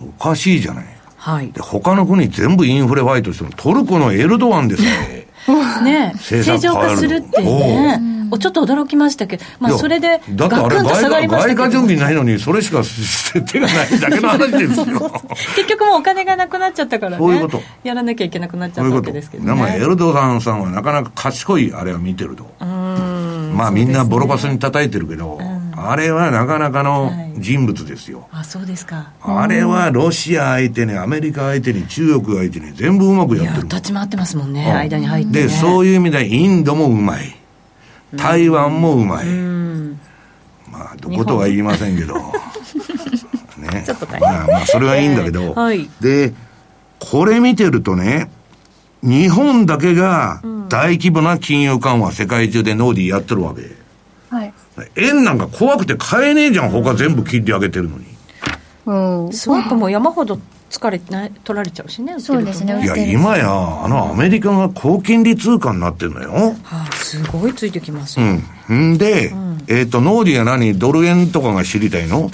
[0.00, 0.86] おかしいじゃない。
[1.16, 1.52] はい。
[1.52, 5.26] で、他の国全部インフレファイトしてるトルコのエルドアンです ね。
[5.82, 8.00] ね正政策常化するってね。
[8.34, 12.82] おちょっと驚きましたけど、まあそれで、だってあれガクンと下がりましたけど外貨準備ないのに、それしか
[13.50, 15.10] 手がないだけの話ですよ。
[15.56, 17.18] 結局もうお金がなくなっちゃったからね。
[17.18, 19.02] そういうことやらなきゃいけなくなっちゃそういうこと。
[19.02, 19.86] ったわけですけどでもエね。
[19.86, 22.44] ルドアンさんはなかなか賢いあれを見てると。
[22.60, 25.38] まあみんなボロカスに叩いてるけど、
[25.76, 28.28] あれはなかなかの人物ですよ。
[28.32, 29.10] あ、そうですか。
[29.22, 33.68] あれはロシア相手に、アメリカ相手に、中国相手に全部うまくいや、やってる。
[33.68, 35.42] 立ち回ってますもんね、間に入って、ね。
[35.44, 37.36] で、そういう意味ではインドもうまい。
[38.16, 39.26] 台湾もうまい。
[40.70, 42.14] まあ、どことは言いませんけど。
[42.14, 43.82] ね。
[43.84, 45.54] ちょっと大変まあまあ、それはいいんだけど。
[45.54, 46.32] はいで、
[46.98, 48.30] これ見てるとね、
[49.02, 53.62] 日本だけが大規模な金融緩和、世界中でノーディーやってるわけ。
[54.30, 54.52] はい。
[54.96, 58.06] 円なんか怖くて買えねえじゃん、他全部切り上げてるのに。
[58.86, 59.32] うん。
[59.32, 60.38] スワップも山ほど
[60.70, 62.18] 疲れな取られちゃうしね。
[62.18, 63.48] そうですねいや、今や、
[63.84, 66.56] あのアメリカが高金利通貨になってるのよ。
[66.62, 68.26] はあ、すごいついてきますよ。
[68.68, 68.92] うん。
[68.94, 69.32] んで、
[69.68, 70.78] えっ、と、ノーディーは何？
[70.78, 72.30] ドル円とかが知りたいの？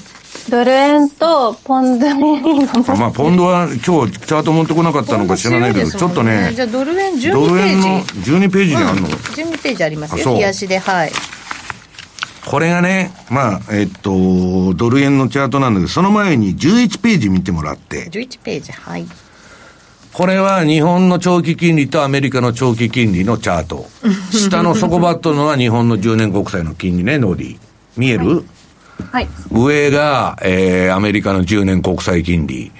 [0.48, 8.32] ドル円とポンドにあまあ、ポンドは今日チャート持ってこなかったのか知らないけど、ちょっとねじ、ゃあドル円12ペドル円のージ。
[8.32, 10.16] 12ページにあるの？12ページありますよ。
[10.18, 11.12] あそう冷やしで、はい。
[12.46, 19.06] これがね、まあ、えっと、ドル円のチャートなんだけど、その前に11ページ見てもらって、11ページ、はい。
[20.20, 23.86] これは日本の長期金利とアメリカの長期金利のチャート。
[24.30, 27.58] 下の底ばっとのは日本の10年国債の金利ね、ノーディー。
[27.96, 28.44] 見える、
[29.10, 29.28] はい。
[29.50, 32.70] 上が、えー、アメリカの10年国債金利。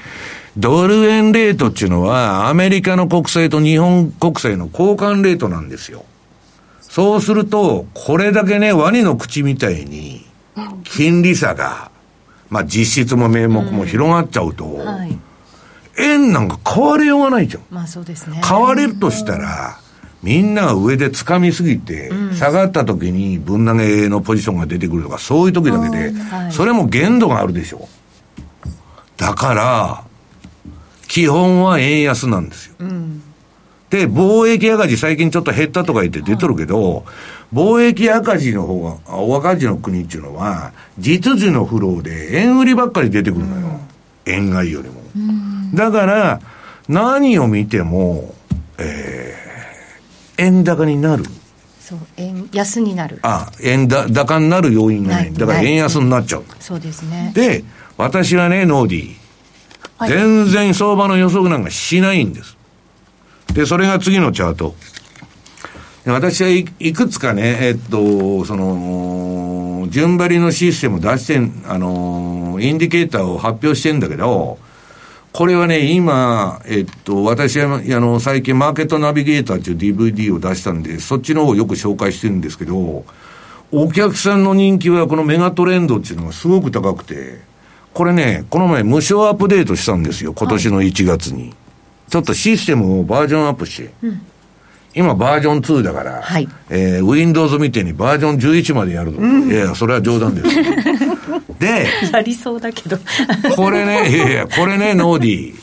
[0.58, 6.04] ドル円レートっていうのは、アメリカの国債と日本国債の交換レートなんですよ。
[6.82, 10.26] そうすると、これだけね、ワニの口みたいに、
[10.84, 11.90] 金利差が、
[12.50, 15.18] まあ実質も名目も広がっちゃうと、はい。
[16.00, 17.62] 円なんか変わりようがないじゃん。
[17.70, 18.40] まあそうですね。
[18.44, 19.78] 変われるとしたら、
[20.22, 27.88] みんなが上で掴みすぎて、下がった時に分投げのポジションが出てくるとか、そういう時だけで、はいそれも限度があるでしょ。
[29.16, 30.04] だから、
[31.08, 32.74] 基本は円安なんですよ。
[33.90, 37.04] で、貿易赤字最近ちょっと減ったとか言って出てるけど、
[37.52, 43.80] 貿易赤字の方が、お赤字の国っていうのは、実需のフローで円売りばっかり出てくるのよ。
[44.26, 45.00] 円買いよりも。
[45.74, 46.40] だから、
[46.88, 48.34] 何を見ても、
[48.78, 51.24] えー、円高になる。
[51.80, 53.18] そう、円安になる。
[53.22, 55.24] あ、円だ高になる要因がない。
[55.24, 56.44] ないだから円安になっちゃう。
[56.58, 57.32] そうですね。
[57.34, 57.64] で、
[57.96, 59.20] 私はね、ノーディー。
[60.00, 62.56] はい全然相場の予測なんかしないんです。
[63.52, 64.74] で、それが次のチャート。
[66.06, 74.58] で私はいいくつかね、えっと、その、順張りのシステムを出してん、あの、インディケーターを発表してんだけど、
[75.32, 83.04] これはね、今、えっと、私は、あの、最近マーケットナビゲーターっていう DVD を出したんで、そっちの方をよく紹介してるんですけど、
[83.72, 87.40] お客さんの人気はこのメガトレンドっていうのがすごく高くて、
[87.94, 91.54] これね、この前無償アップデートしたんですよ、今年の1月に。
[92.08, 93.90] ちょっとシステムをバージョンアップして。
[94.92, 99.20] 今バージョン2だから、はいえー、Windows みたいにバージョン11までやるぞ。
[99.20, 100.48] いやいや、それは冗談です。
[101.58, 102.98] で、やりそうだけど。
[103.56, 105.60] これね、いやいや、これね、ノーディー。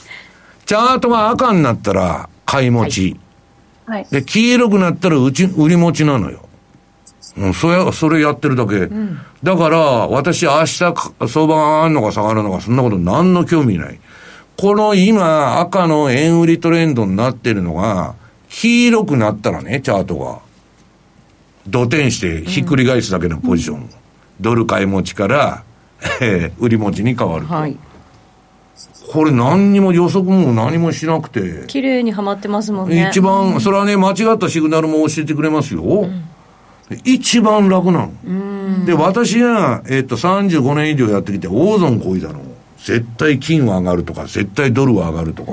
[0.65, 3.19] チャートが赤になったら買い持ち。
[3.85, 4.07] はい。
[4.11, 6.47] で、黄色くなったらうち、売り持ちなのよ。
[7.37, 8.89] うん、それ、それやってるだけ。
[9.43, 9.77] だから、
[10.07, 13.99] 私明日か、相場が上がるのか下がるのか、そんなこと何の興味ない。
[14.57, 18.15] この今、赤の円売りトレンドになってるのが、
[18.49, 20.39] 黄色くなったらね、チャートが。
[21.67, 23.89] 土転してひっくり返すだけのポジション。
[24.41, 25.63] ドル買い持ちから、
[26.21, 27.53] えー売り持ちに変わると。
[27.53, 27.77] はい。
[29.11, 31.63] これ何にも予測も何もしなくて。
[31.67, 33.07] 綺麗にはまってますもんね。
[33.09, 36.07] 一番、それはね、間違ったシグナルも教えてくれますよ。
[37.03, 38.85] 一番楽なの。
[38.85, 42.41] で、私が、えっと、35年以上やってきて、大損こいだの。
[42.77, 45.51] 絶対金は上がるとか、絶対ドルは上がるとか、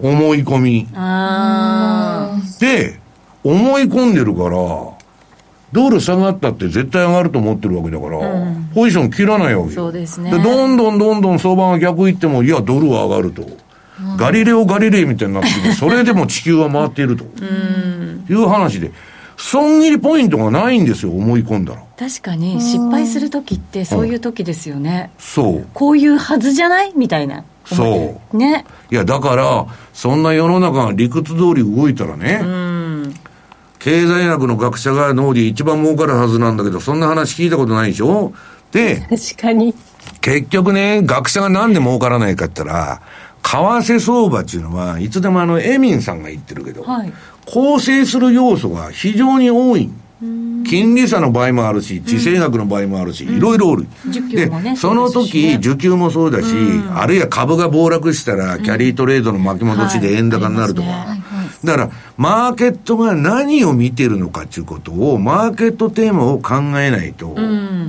[0.00, 0.88] 思い込み。
[0.94, 2.98] あで、
[3.42, 4.56] 思い込んでるから、
[5.74, 8.18] ドル下がったって絶対上がると思ってるわけだから、
[8.74, 9.74] ポジション切らないわけよ。
[9.74, 13.42] そうですねで、どんどんどんどん相場が逆行っても、いや、ドルは上がると。
[14.16, 17.24] ガリレオ・ガリレイみたいになってて、 それでも地球は回っていると。
[17.24, 18.92] いう話で、
[19.36, 21.80] 損切りポイントがないんですよ、思い込んだら。
[21.80, 25.10] ー確かに失敗する時ってそういう時ですよね。
[25.18, 25.66] そう。
[25.74, 26.92] こういうはずじゃない？
[26.96, 27.44] みたいな。
[27.66, 28.64] そうね。
[28.90, 32.40] いや、だから、そんな世の中が理屈通り動いたらね、
[33.84, 38.32] 経済学の学者が脳で一番儲かるはずなんだけど、そんな話聞いたことないでしょ？
[38.72, 39.74] で、確かに。
[40.22, 43.02] 結局ね、学者がなんで儲からないかって言ったら、
[43.42, 43.56] 為
[43.92, 47.12] 替相場っていうのは、いつでもあの、エミンさんが言ってるけど、はい。
[47.44, 49.90] 構成する要素が非常に多い。
[50.66, 53.86] 金利差の場合もあるし、地政学の場合もあるし、いろいろある。
[54.08, 56.46] 需給もねで、その時、ね需給もそうだし、
[56.94, 61.18] あるいは株が暴落したら、キャリートレードの巻き戻しで円高になるとか。
[61.64, 67.34] だから、マーケットが何を見てるのかっていうことを、マーケットテーマを考えないと、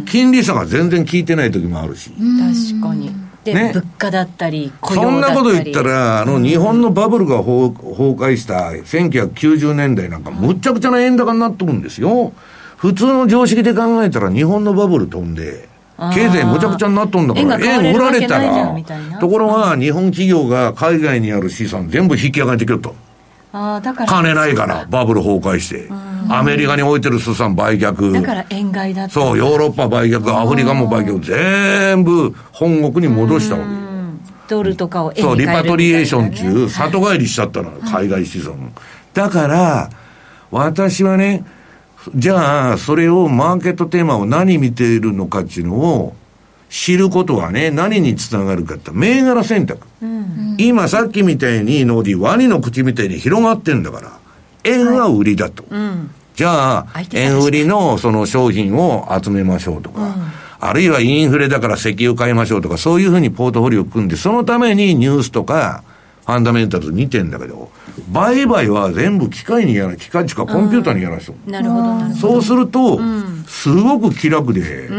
[0.05, 2.11] 金利差が全然効いてない時もあるし。
[2.11, 3.11] 確かに。
[3.43, 5.35] で、ね物価だったり、雇そん用だったり。
[5.35, 12.33] なこと言ったら、あの、日本のバブルが崩崩壊した1990年代なんか、むっちゃくちゃな円高になってくるんですよ。
[12.77, 18.75] 普通の常識で考えたら、日本のバブル飛んで、経済むちゃくちゃになっとんだから、円売られたら
[19.19, 22.95] ところが日本企業が海外にある資産全部引き上げてくると。
[23.81, 24.07] だから。
[24.07, 25.89] 金ないから、バブル崩壊して。
[26.29, 28.11] アメリカに置いてる資産売却。
[28.11, 29.07] だから円買いだ。
[29.09, 33.79] そう、ヨーロッパ売却、アフリカも売却、全部本国に戻したわけよ。
[34.47, 38.73] ドルとかを円そう、リパトリエーション中、里帰りしちゃったの、海外資産。
[39.13, 39.89] だから、
[40.51, 41.43] 私はね、
[42.15, 46.15] じゃあ、それを、マーケットテーマを何見ているのかっていうのを、
[46.75, 49.87] 知ることはね、何につながるかって、銘柄選択。
[50.57, 54.11] 今さっきみたいに、ノーディ、ワニの口みたいに広がってんだから、
[54.65, 55.63] 円は売りだと。
[56.35, 60.17] じゃあ相、手探し円売りのその商品を集めましょうとか、
[60.59, 65.85] あるいはインフレだから石油買いましょうとか、そういうふうにポートフォリオを組んで、そのためにニュースとか、
[66.25, 67.71] ファンダメンタルズ見てんだけど、
[68.11, 72.33] 売買は全部機械にやら、機械っていうかコンピューターにやらせてるなるほど、なるほど。
[72.33, 72.99] そうすると、
[73.47, 74.89] すごく気楽で、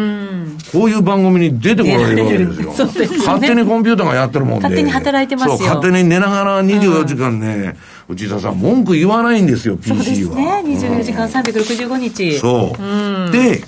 [0.73, 2.73] こういう番組に出てこられるわけですよ。
[2.77, 4.63] そうですよね勝手にコンピューターがやってるもんで。
[4.63, 7.77] 勝手に働いてますよそう、勝手に寝ながら24時間ね、
[8.09, 9.97] 内田さん、文句言わないんですよ、PC は。
[9.97, 10.63] そうですね。
[10.67, 12.39] 24時間365日。
[12.39, 13.33] そう。
[13.33, 13.65] で、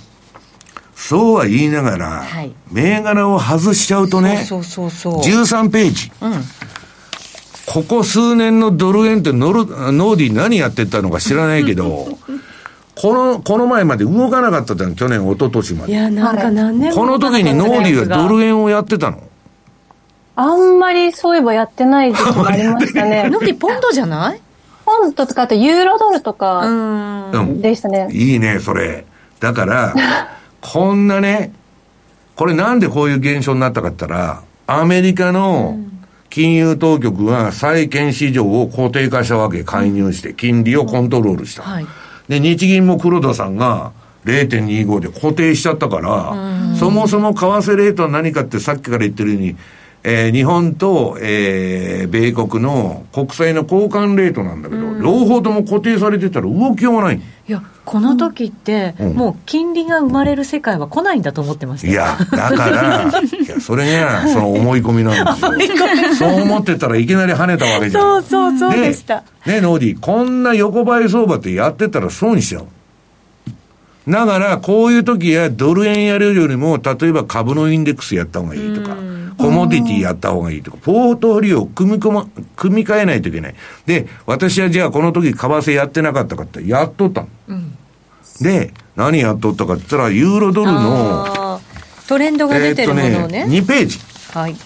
[0.98, 5.20] そうは言いながら、はい銘柄を外しちゃうとね、そうそうそう。
[5.20, 6.12] 13ページ。
[7.66, 12.18] ここ数年のドル円ってノル、ノーディ何やってたのか知らないけど、
[13.00, 15.92] この、この前まで動かなかったじゃん、去年、一昨年まで。
[15.92, 19.22] いや、なんか何年もこの時にノーディはドル円をやってたの？
[20.36, 23.28] あんまりそういえばやってない時期もありましたね。
[23.28, 24.40] ノディポンドじゃない？
[24.84, 27.30] ポンドとかあとユーロドルとうかん。
[27.32, 27.60] うん。
[27.60, 28.08] でしたね。
[28.12, 29.04] いいね、それ。
[29.40, 29.94] だから、
[30.60, 31.52] こんなね、
[32.36, 35.76] これなんでこういう現象になったかって言ったら、アメリカの
[36.30, 41.62] 金融当局が債券市場を固定化したわけ、介入して、金利をコントロールした。
[41.62, 41.86] はい。
[42.28, 43.92] で、日銀も黒田さんが
[44.24, 49.56] 0.25で固定しちゃったから、そもそも為替レートは何かってさっきから言ってるように、
[50.10, 57.16] えー日本と、えー米国の国債の交換レートなんだけど、両方とも固定されてたら動きようがない。
[57.16, 61.92] いや、この時って、うんもう金利が生まれる世界は来ないんだと思ってましたよ。
[61.92, 65.76] いや、だから、 いや、それが、その思い込みなんですよ。
[66.14, 68.02] そう思ってたらいきなり跳ねたわけじゃん。
[68.02, 69.24] そうそうそうでした。
[69.44, 72.66] ね、ノーディ、こんな横ばい相場ってやってたら損しちゃう。
[74.10, 78.96] だから、こういう時やドル円やるよりも、例えば株のインデックスやった方がいいとか、
[79.36, 83.54] コモディティやった方がいいとか、ポートフォリオを組み込ま、組み替えないといけない。
[83.86, 87.28] で、私はじゃあこの時為替やってなかったかって、やっとったの。
[88.40, 91.60] で、何やっとったかって言ったら、ユーロドルの、
[92.06, 93.44] トレンドが出てるものをね。
[93.48, 93.98] 2ページ。
[94.32, 94.56] はい。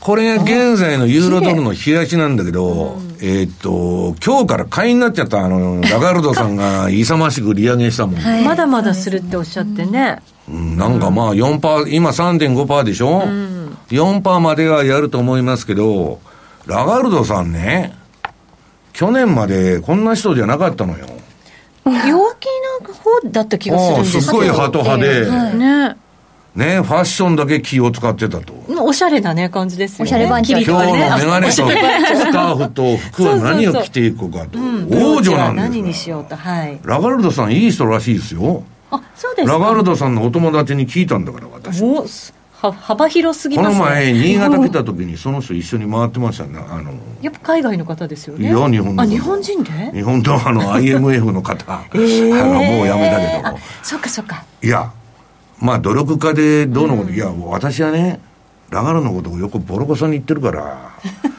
[0.00, 8.44] これが現在のユーロドルの冷やしなんだけど、えーっと、今日から買いになっちゃった、あの、ラガルドさんが勇ましく利上げしたもん。
[8.44, 10.18] まだまだするっておっしゃってね。
[10.30, 13.22] うんなんかまあ4%パー、今3.5%でしょ、
[13.88, 16.20] ?4% まではやると思いますけど、
[16.66, 17.94] ラガルドさんね、
[18.92, 21.06] 去年までこんな人じゃなかったのよ。
[21.84, 21.92] 陽
[22.40, 22.46] 気
[22.82, 24.24] な方だった気がするんですけど。
[24.24, 25.96] すっごいハト派で、ね。
[26.56, 28.54] ね、ファッションだけ気を使ってたと。
[28.80, 30.08] おしゃれなね、感じですよね。
[30.08, 34.58] おしゃれ番長今日のメガネとスカーフと服は何を着ていくかと。
[34.58, 36.34] 王女なんです何よにしようと。
[36.34, 36.80] はい。
[36.82, 38.62] ラガルドさんいい人らしいですよ。
[38.90, 39.52] あ、そうですか。
[39.52, 41.80] ラガルドさんのお友達に聞いたんだから、私。
[41.80, 43.78] こおすは幅広すぎますね。
[43.78, 46.58] の前、新潟来た時にその人一緒に回ってましたね。
[46.70, 48.48] あの、やっぱ海外の方ですよね。
[48.48, 49.70] いや日本のあ、日本人で？
[49.92, 52.00] 日本のあの IMF の方、あの、
[52.62, 54.42] もうやめたけあど。、そっかそっか。
[54.62, 54.90] いや、
[55.60, 58.20] まあ努力家でどうのこと、いや、私はね、
[58.70, 60.90] ラガルドのことをよくボロコソに言ってるから、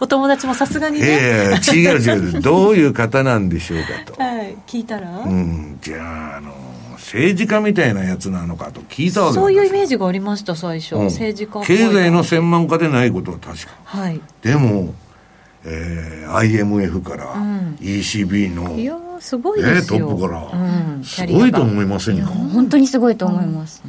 [0.00, 1.06] お友達もさすがにね。
[1.06, 4.22] ええ違う違う、どういう方なんでしょうかと。
[4.22, 4.56] はい。
[4.66, 6.52] 聞いたら、うん、じゃあ、あの、
[6.94, 10.96] 政治家みたいなやつなのかと聞いたわけそういうイメージ、ジがありました、最初。
[10.96, 11.04] うん。
[11.04, 13.72] 政治家っぽい経済の専門家でないことは確か。
[13.84, 14.20] はい。
[14.42, 14.94] でも、
[15.64, 17.76] えー IMF からん。
[17.80, 20.08] ECB の、いやー、すごいねですよ。
[20.08, 22.26] トップから、うん、すごいと思いませんか？
[22.26, 23.82] 本当にすごいと思います、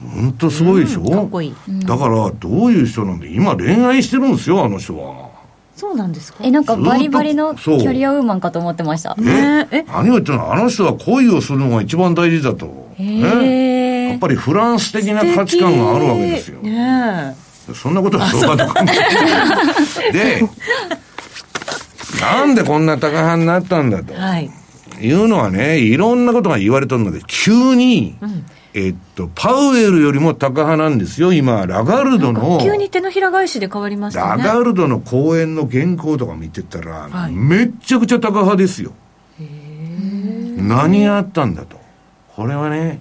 [0.00, 1.10] 本当すごいでしょ、うん。
[1.10, 1.54] かっこいい。
[1.84, 5.30] だからどういう人なんで今恋愛してるんですよあの人は
[5.76, 6.38] そうなんですか？
[6.42, 9.14] えなんかバリバリのキそうャリアウーマンかと思ってました。
[9.16, 9.68] ね。
[9.70, 9.82] え。
[9.84, 10.52] 何を言ってるの？
[10.52, 12.66] あの人は恋をするのが一番大事だと、
[12.98, 16.60] ね、やっぱりフランス的な価値観があるわけですよ。
[16.62, 17.36] ね。
[17.74, 20.12] そんなことは相場と関係ない。
[20.12, 20.42] で、
[22.20, 24.14] なんでこんな高派になったんだと。
[24.14, 24.50] はい。
[25.00, 28.16] いうのはね、いろんなことが言われたので、急に、
[28.78, 34.42] えっと、パウエルよりも高派なんですよ、今、ラガルドの、急に手のひら返しで変わりましたね。
[34.44, 38.92] ラガルドの講演の原稿とか見てたら、はいめっちゃくちゃ高派ですよ。
[40.58, 41.80] 何があったんだと。
[42.34, 43.00] これはね、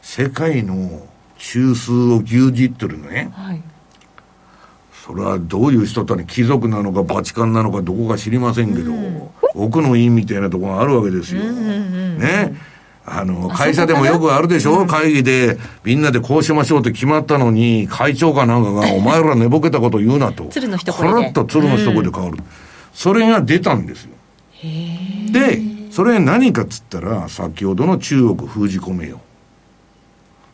[0.00, 1.02] 世界の
[1.36, 3.30] 中枢を牛耳ってるのね。
[3.34, 3.62] はい。
[5.04, 8.92] それはどういう人とね、貴族なのかバチカンなのかどこか知りませんけど、
[9.54, 11.42] 奥の院みたいなところがあるわけですよ。
[11.42, 12.54] ね。
[13.12, 20.44] あの、会社でもよくあるでしょ、会議でみんなでこうしましょうって決まったのに、会長かなんかが、お前ら寝ぼけたこと言うなと。
[20.44, 22.38] 鶴の一声でカラッと鶴の一声で変わる。
[22.94, 24.10] それが出たんですよ。
[25.32, 29.20] で、それ何かっつったら、先ほどの中国封じ込めよ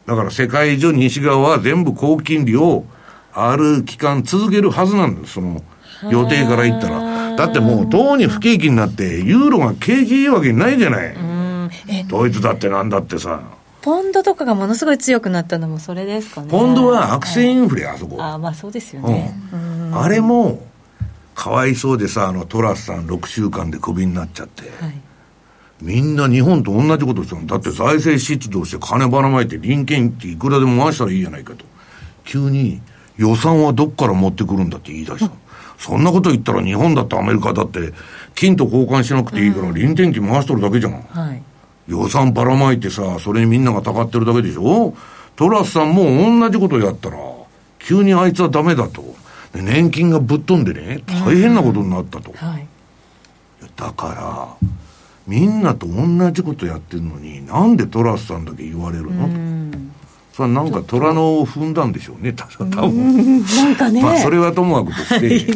[0.07, 0.09] う。
[0.09, 2.85] だから世界中西側は全部高金利を
[3.35, 5.35] ある期間続けるはずなんです。
[5.35, 5.63] その
[6.11, 7.37] 予定から言ったら。
[7.37, 11.15] だってもう、とうに不景気になって、ユーロが景気いいわけないじゃない。
[11.15, 11.17] え、
[12.09, 13.41] ドイツだってなんだってさ。
[13.83, 16.49] ポンドとかがものすごい強くなったのもそれですかね。
[16.51, 18.21] ポンドは悪性インフレ、あそこ。
[18.21, 19.33] ああ、まあそうですようね。
[19.55, 19.97] ん。
[19.97, 20.67] あれも、
[21.37, 24.63] かわいそうでさ、あのトラスさん6週間でクビになっちゃって。
[24.83, 25.01] はい。
[25.81, 31.65] みんな日本と同じことしてるのだって財政出動して金ばらまいて臨権っていくらでも回したらいいじゃないかと。
[32.25, 32.81] 急に
[33.19, 35.31] 予算はどっから持ってくるんだって言い出した。
[35.79, 37.93] そんなこと言ったら日本だってアメリカだって
[38.35, 40.93] 金と交換しなくていいから臨転機回しとるだけじゃん。
[40.95, 41.43] はい。
[41.89, 44.95] 予算ばらまいてさ、それにみんながたかってるだけでしょ？
[45.37, 46.05] トラスさんも
[46.41, 47.17] 同じことやったら、
[47.79, 49.03] 急にあいつはダメだと。
[49.53, 52.33] で年金がぶっ飛んでね、大変なことになったと。
[52.33, 52.67] はい。
[53.77, 54.69] だから、
[55.27, 59.29] みんなと同じことやってるのに、なんでトラスさんだけ言われるの？
[59.29, 59.79] と。
[60.35, 62.71] それはなんか虎のを踏んだんでしょうね、多分。
[62.71, 64.03] 多分なんかね。
[64.03, 65.47] まあ、それはともかくとして、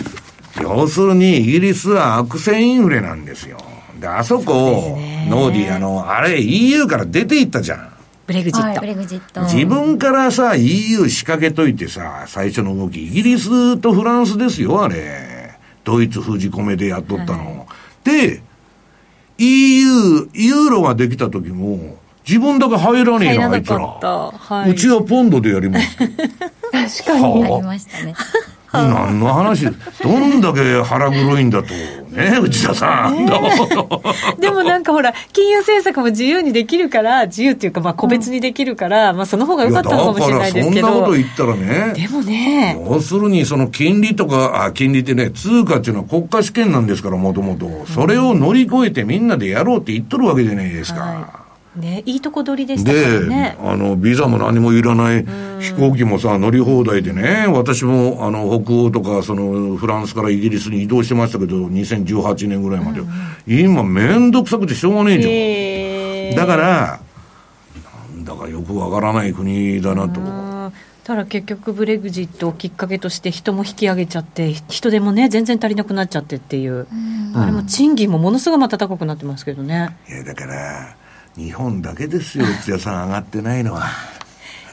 [0.60, 3.58] 要するにイギリスは悪性インフレなんですよ。
[4.00, 7.92] で、あそこ、ノーディ、あの、あれ EU から出ていったじゃん。
[8.26, 8.80] ブレグジット。
[8.80, 9.42] ブレグジット。
[9.42, 15.58] 自分からさ、EU 仕掛けといてさ、最初の動き、イギリスとフランスですよ、あれ。
[15.84, 17.66] ドイツ封じ込めでやっとったの。
[18.02, 18.42] で、
[19.38, 23.78] EU、ユーロができた時も、自分だけ入らねえな、あいつら。
[23.78, 25.96] はうちはポンドでやります。
[26.72, 27.44] 確かに。
[27.44, 28.14] ありましたね。
[28.72, 29.70] 何の話ど
[30.18, 31.68] んだけ腹黒いんだと。
[32.16, 33.26] ね内田さん。
[34.40, 41.16] でもなんかほら、金融政策も自由にできるから、自由っていうか、まあ個別にできるから、まあその方が良かったのかもしれないですけいやだからそんなことど。
[41.16, 41.94] 言ったらね。
[41.94, 47.86] でもね、要するにその金利とか、あ、金利ってね、通貨っていうのは国家試験なんですから、もともと。
[47.92, 51.00] それを乗り越えてみんなでやろうって言っとるわけじゃないですか。
[51.00, 51.45] は
[51.76, 53.56] ね、いいとこ取りでしたからで、ね。
[53.62, 55.24] あの、ビザも何もいらない、
[55.60, 63.00] 飛行機もさ、乗り放題でね、私も、あの、北欧とか、その、フランスからイギリスに移動してましたけど、2018年ぐらいまで。
[63.46, 65.32] 今、めんどくさくてしょうがねえじゃん。
[65.32, 67.00] えーだから、
[68.14, 70.20] なんだかよくわからない国だなと。
[70.20, 70.46] うん
[71.06, 76.88] ただ結局ブレグジットをきっかけとして人も引き上げちゃって人手もね全然足りなくなっちゃってっていう、
[77.32, 80.96] あれも賃金もものすごいまた高くなってますけどねいや、だから、
[81.36, 83.84] 日本だけですよ、内田さん上がってないのは。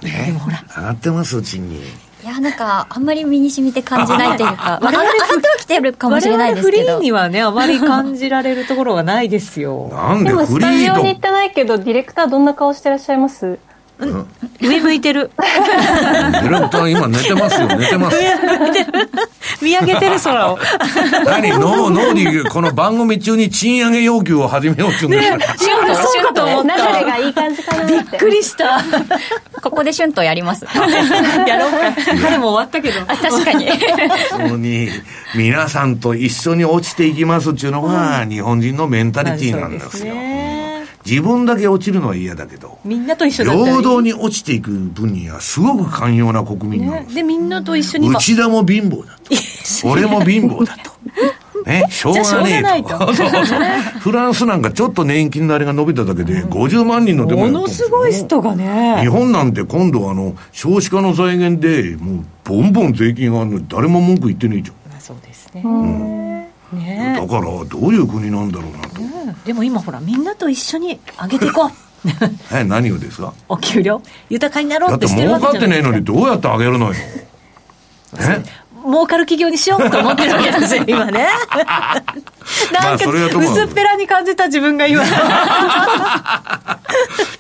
[0.02, 0.64] ね、でもほら。
[0.76, 1.80] 上がってます、賃金。
[2.24, 6.84] いや、なんか、あんまり身に染みて感じないというか、 まあ、我々上がってはきてるかもしれないですけど。
[6.84, 7.04] 我々フリー。
[7.04, 9.90] にはねあまり感じられるところはないですよ。
[9.94, 13.60] なんででもフリーとスタジオに行ってないけど、ディレクターどんな顔してらっしゃいます？
[14.00, 15.32] 上向いてる。
[15.38, 18.18] ディレクター今寝てますよ、寝てます。
[19.62, 20.60] 見上げてる空を。
[21.26, 21.52] 何？
[21.52, 27.94] ノー、ノーディ、この番組中に賃上げ要求を始めようって言うんですか、そうそうかと思っ流れたがいい感じかなって。
[27.94, 28.84] びっくりした。
[29.62, 30.66] ここで春闘やります。
[31.48, 31.92] やろうか。
[32.18, 33.00] 春も終わったけど。
[33.08, 33.70] あ確かに。
[34.30, 34.90] そのに、
[35.36, 40.14] 皆さんと一緒に落ちていきますっていうのが、日本人のメンタリティーなんですよ。
[41.06, 47.16] 自分だけ落ちるのは嫌だけど、みんなと一緒だ平等に落ちていく分にはすごく寛容な国民なんです。
[47.16, 47.16] ね。
[47.16, 48.18] でみんなと一緒に今。
[48.18, 49.88] 内田も貧乏だと。
[49.88, 50.94] 俺も貧乏だと。
[51.66, 53.00] ね、しょうがねえと。
[53.00, 53.60] とそう そうそう。
[54.00, 58.98] フランスなんかちょっと年金のあれが伸びただけで50万人のデモものすごい人がね。
[59.02, 66.33] 日本なんて今度あの、少子化の財源で、もう、ボンボン税金があるのに誰も文句言ってねえじまあそうですね、ゃん。
[66.74, 67.16] ね。
[67.20, 69.02] だから、どういう国なんだろうなと。
[69.02, 69.44] うん。
[69.44, 71.70] でも今ほらみんなと一緒に上げていこう。
[72.54, 73.34] え、何をですか？
[73.48, 74.02] お給料？
[74.30, 75.90] 豊かになろだってうってしてる儲かってわけじゃないですか。
[75.90, 76.94] ねえのにどうやってあげるのよ。
[78.20, 78.44] え？
[78.86, 81.28] 儲かる企業にしようと思ってるわけですよ 今ね
[82.72, 85.04] なんか、薄っぺらに感じた自分が今。
[85.04, 85.06] い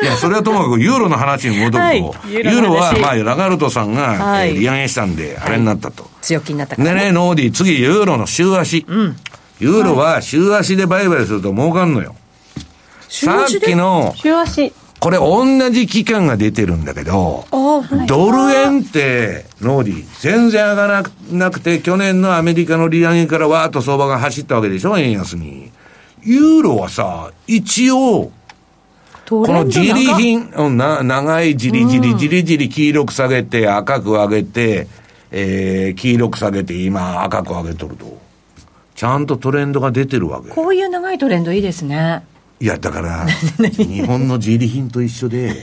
[0.05, 6.09] や、それはともかくユーロの話に戻ると、はい、ユーロは、まあ、ラガルドさんが、はい、利上げしたんで、あれになったと。
[6.21, 6.99] 強気になったから、ね。
[6.99, 8.85] でね、ノーディ、次、ユーロの週足。
[8.87, 9.17] うん、
[9.59, 12.15] ユーロは週足で売買すると儲かんのよ。
[13.09, 14.73] さっきの、週足。
[15.04, 17.43] これ同じ期間が出てるんだけど、
[18.08, 25.72] ドル円って、ノーディ、全然上がらなくて、去年のアメリカの利上げからわーっと相場が走ったわけでしょ、円安に。
[26.24, 28.32] ユーロはさ、一応、
[29.28, 34.88] このじり品、な長いじりじり、じりじり黄色く下げて、赤く上げて、
[35.32, 38.18] えー、黄色く下げて、今赤く上げとると。
[38.95, 40.49] ちゃんとトレンドが出てるわけ。
[40.49, 42.24] こういう長いトレンドいいですね。
[42.64, 45.53] いや、だから、日本の自利品と一緒で、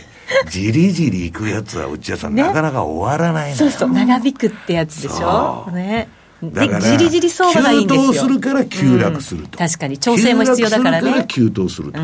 [0.51, 5.71] じりじりいくやつは内田さん、ね、なかなか終わらないそうそう、長引くってやつでしょ？
[5.73, 6.11] ね。
[6.45, 8.03] だから、じりじり相場がいいんですよ。
[8.13, 9.47] 急騰するから急落すると。
[9.47, 11.25] うん、確かに、調整も必要だからね。
[11.27, 11.99] 急騰すると。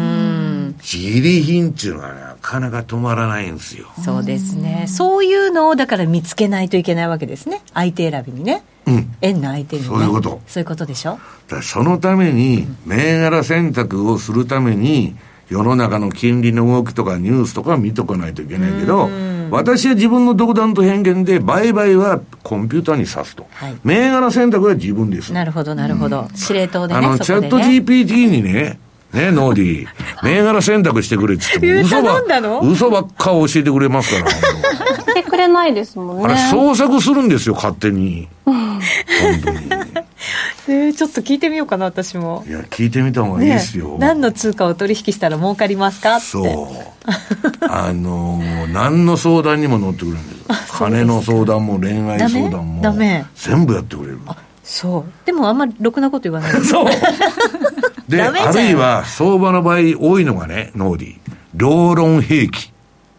[0.80, 3.86] じり品っていうのはなかなか止まらないんですよ。
[4.04, 4.86] そうですね。
[4.88, 7.62] そういうのをだから見つけないといけないわけですね。
[7.74, 8.62] 相手選びにね。
[8.86, 11.18] うん、円の相手に、ね、そういうことそういうことでしょ？
[11.48, 15.16] だそのために銘柄選択をするために
[15.48, 19.08] 世の中の金利の動きとかニュースとか見とかないといけないけど、
[19.50, 23.46] 私は自分の独断と偏見で、売買はコンピューターに指すと。
[23.52, 25.32] はい、銘柄選択は自分です。
[25.32, 26.22] なるほど、なるほど。
[26.22, 26.98] うん、司令塔でね。
[26.98, 28.80] あの、チャット GPT にね、
[29.16, 29.88] ね、ノーディー、
[30.22, 34.30] 銘柄選択してくれって言っても、嘘ば嘘ばっか教えてくれますから。
[34.30, 36.24] してくれないですもんね。
[36.24, 38.28] あれ、創作するんですよ、勝手に。
[38.44, 38.80] 本
[39.42, 39.58] 当に。
[40.68, 42.44] えー、ちょっと聞いてみようかな、私も。
[42.46, 43.90] いや、聞いてみた方がいいですよ。
[43.90, 46.26] ね、何の通貨を取引したら儲かりますかって。
[46.26, 46.46] そう。
[47.62, 50.44] あのー、何の相談にも乗ってくれるんですよ。
[50.72, 52.82] 金の相談も恋愛相談も。
[52.82, 53.24] ダメ？
[53.36, 54.18] 全部やってくれる。
[54.66, 55.04] そう。
[55.24, 56.52] でもあんまりろくなこと言わない。
[56.64, 56.86] そう。
[58.09, 61.18] で、あるいは相場の場合多いのがね、ノーディー。
[61.54, 62.72] 両論兵器。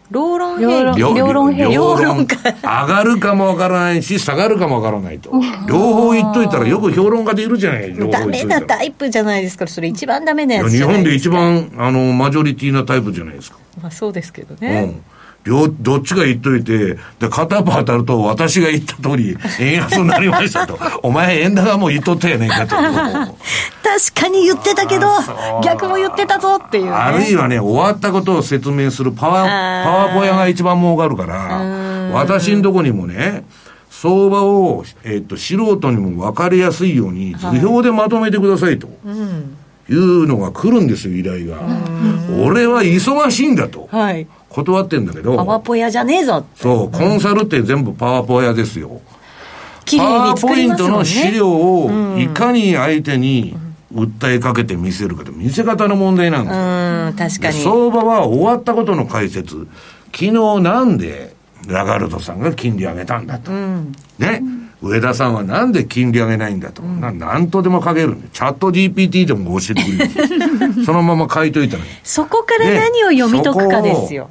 [0.10, 0.98] 両論兵器。
[0.98, 1.74] 両論兵器。
[1.74, 5.32] 両論上がるかもわからないし、下がるかもわからないと。
[5.68, 9.68] 両方言っといたらよく評論家でいるじゃないダメなタイプじゃないですか。
[9.68, 13.58] それ一番ダメなやつ日本で一番、あの、マジョリティなタイプじゃないですか。
[13.82, 14.84] まあそうですけどね。
[14.84, 15.17] うん
[15.48, 20.78] 両、どっちが言っといて、で、片っぽ当たると、私が言った通り、円安になりましたと。
[21.02, 22.76] お前、円高も言っとったやねんかと。
[22.76, 22.86] 確
[24.14, 25.08] かに言ってたけど、
[25.64, 33.46] 逆も言ってたぞっていう、ね、あるいはね、終わったことを説明するパワー、パワーポヤが一番儲かるから、私んとこにもね、
[33.90, 38.88] 相場を、えっ、と、素人にも分かりやすいように、図表でまとめてくださいと。
[38.88, 41.58] いうのが来るんですよ、依頼が。
[42.44, 43.88] 俺は忙しいんだと。
[43.92, 44.28] はい。
[44.50, 45.36] 断ってんだけど。
[45.36, 49.02] パワポ屋じゃねえぞそう、コンサルって全部パワポ屋ですよ。
[49.98, 53.56] パワーポイントの資料をいかに相手に
[53.94, 57.42] 訴えかけて見せるかと、見せ方の問題なんですよ。
[57.42, 57.64] 確かに。
[57.64, 59.68] 相場は終わったことの解説。
[60.14, 60.32] 昨日
[60.62, 61.36] なんで
[61.68, 63.52] ラガルドさんが金利上げたんだと。
[63.52, 64.42] うん、ね。
[64.82, 66.84] 上田さんはなんで金利上げないんだと。
[66.84, 68.28] うん、なんとでも書けるんで。
[68.30, 70.86] チャット GPT でも教えてくれる。
[70.86, 71.90] そのまま書いといたのに。
[72.04, 74.30] そこから何を読み解くかですよ。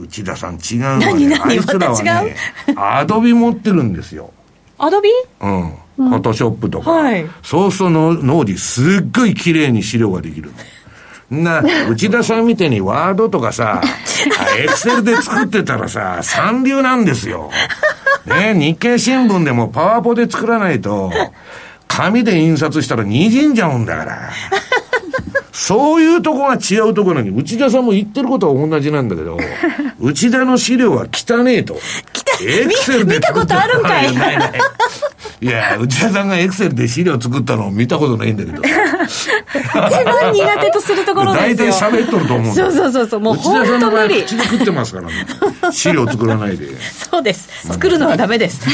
[0.00, 1.28] 内田さん違うのね。
[1.28, 2.36] 何あいつらはね、
[2.74, 4.32] アドビ持ってるんですよ。
[4.78, 5.10] アドビ？
[5.40, 5.72] うん。
[5.96, 6.90] フォトショップとか。
[6.90, 10.50] はい、そうすると脳裏すっごい綺麗に資料ができる。
[11.30, 13.80] な、内田さんみたいにワードとかさ、
[14.58, 17.50] エクセルで作ってたらさ、三流なんですよ。
[18.26, 21.10] ね、日経新聞でもパワポで作らないと、
[21.88, 24.30] 紙で印刷したら滲んじゃうんだから。
[25.52, 29.38] そういうとこが違うところに、内田さんも言ってることは同じなんだけど、
[30.00, 31.78] 内田の資料は汚ねえと。
[32.44, 34.52] 汚エクセルで見たことあるんかいないない
[35.40, 38.62] いや、内田さんがエクセルで資料作ったのを見たことないんだけど。
[38.62, 41.66] 一番苦手とするところですよ。
[41.66, 44.22] 大体喋っとると思うそうそうそうそう、もう本当無理。
[44.22, 45.26] 口で食ってますからね。
[45.72, 46.68] 資料作らないで。
[47.10, 47.48] そうです。
[47.66, 48.70] 作るのはダメです。
[48.70, 48.72] い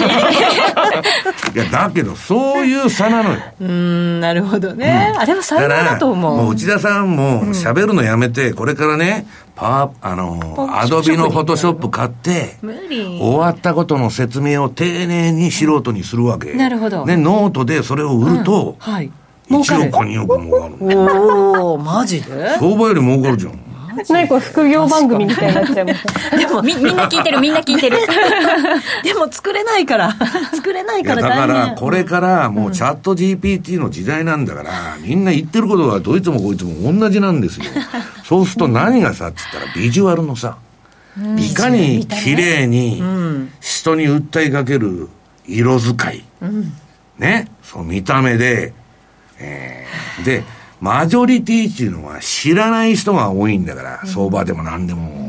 [1.58, 3.38] や、だけど、そういう差なのよ。
[3.60, 5.14] うん、なるほどね。
[5.16, 6.36] あれは才能だと思う。
[6.36, 9.26] もう内田さんも喋るのやめて、これからね、
[9.58, 16.54] パあの、アドビのフォトショップ買って、終わったことの説明を丁寧に素人にするわけ。
[16.54, 17.04] なるほど。
[17.04, 19.10] ね、ノートでそれを売ると、はい。
[19.50, 20.76] 1億か2億儲かる。
[20.80, 22.50] おおマジで？
[22.58, 23.58] 相場より儲かるじゃん。
[24.08, 26.36] 何これ副業番組みたいになっちゃいました。
[26.36, 27.98] でもみ、みんな聞いてる、みんな聞いてる。
[29.02, 30.14] でも作れないから。
[30.54, 34.70] 作れないからだから、これからもうチャット GPT の時代なんだから、
[35.00, 37.66] みんな言ってることはどいつもこいつも同じなんですよ。
[38.24, 40.56] そうすると何がさ、っつったらビジュアルのさ、
[41.36, 43.02] いかに綺麗に
[43.60, 45.08] 人に訴えかける
[45.46, 46.24] 色使い。
[47.18, 47.48] ね。
[47.62, 48.72] そう、見た目で、
[49.40, 50.44] えー、で、
[50.80, 55.28] マジョリティっていうのは知らない人が多いんだから、相場でも何でも。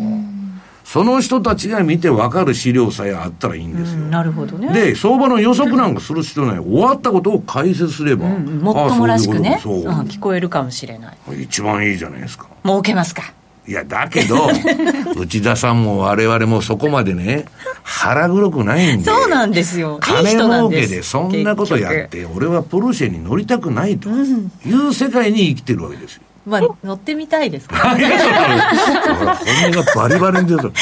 [0.84, 4.00] その人たちが見て分かる資料さえあったらいいんですよ。
[4.06, 4.74] なるほどね。
[4.74, 6.58] で、相場の予測なんかする必要ない。
[6.58, 8.26] 終わったことを解説すれば。
[8.26, 9.60] うん、もっともらしくね。
[9.62, 11.18] そう聞こえるかもしれない。
[11.44, 12.48] 一番いいじゃないですか。
[12.64, 13.34] 儲けますか。
[13.70, 14.50] いや、だけど、
[15.16, 17.46] 内田さんも我々もそこまでね、
[17.84, 19.06] 腹黒くないんで。
[19.06, 20.00] そうなんですよ。
[20.02, 26.24] 金儲けでそんなことやって、俺はポルシェに乗りたくないという世界に生きてるわけですよ。
[26.48, 30.74] まあ、乗ってみたいですかいやそうなのほら本音がバリバリに出ると、もう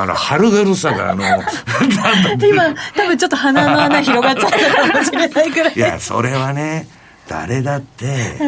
[0.00, 1.24] あの、春軽さが、あの、
[2.48, 5.74] 今、多分ちょっと鼻の穴広がっちゃったかもしれないくらい。
[5.76, 6.88] いや、それはね、
[7.28, 8.38] 誰だって、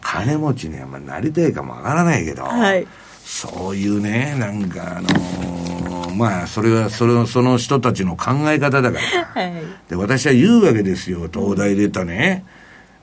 [0.00, 2.86] 金持ちにはまあなりたいかもわからないけど、はい
[3.24, 9.24] そういうね、なんかあのーまあ、それは、そその人たちの考え方だから。
[9.24, 9.52] はい。
[9.88, 11.28] で、私は言うわけですよ。
[11.32, 12.44] 東大出たね、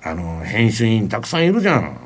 [0.01, 1.97] あの、編集員たくさんいるじゃん。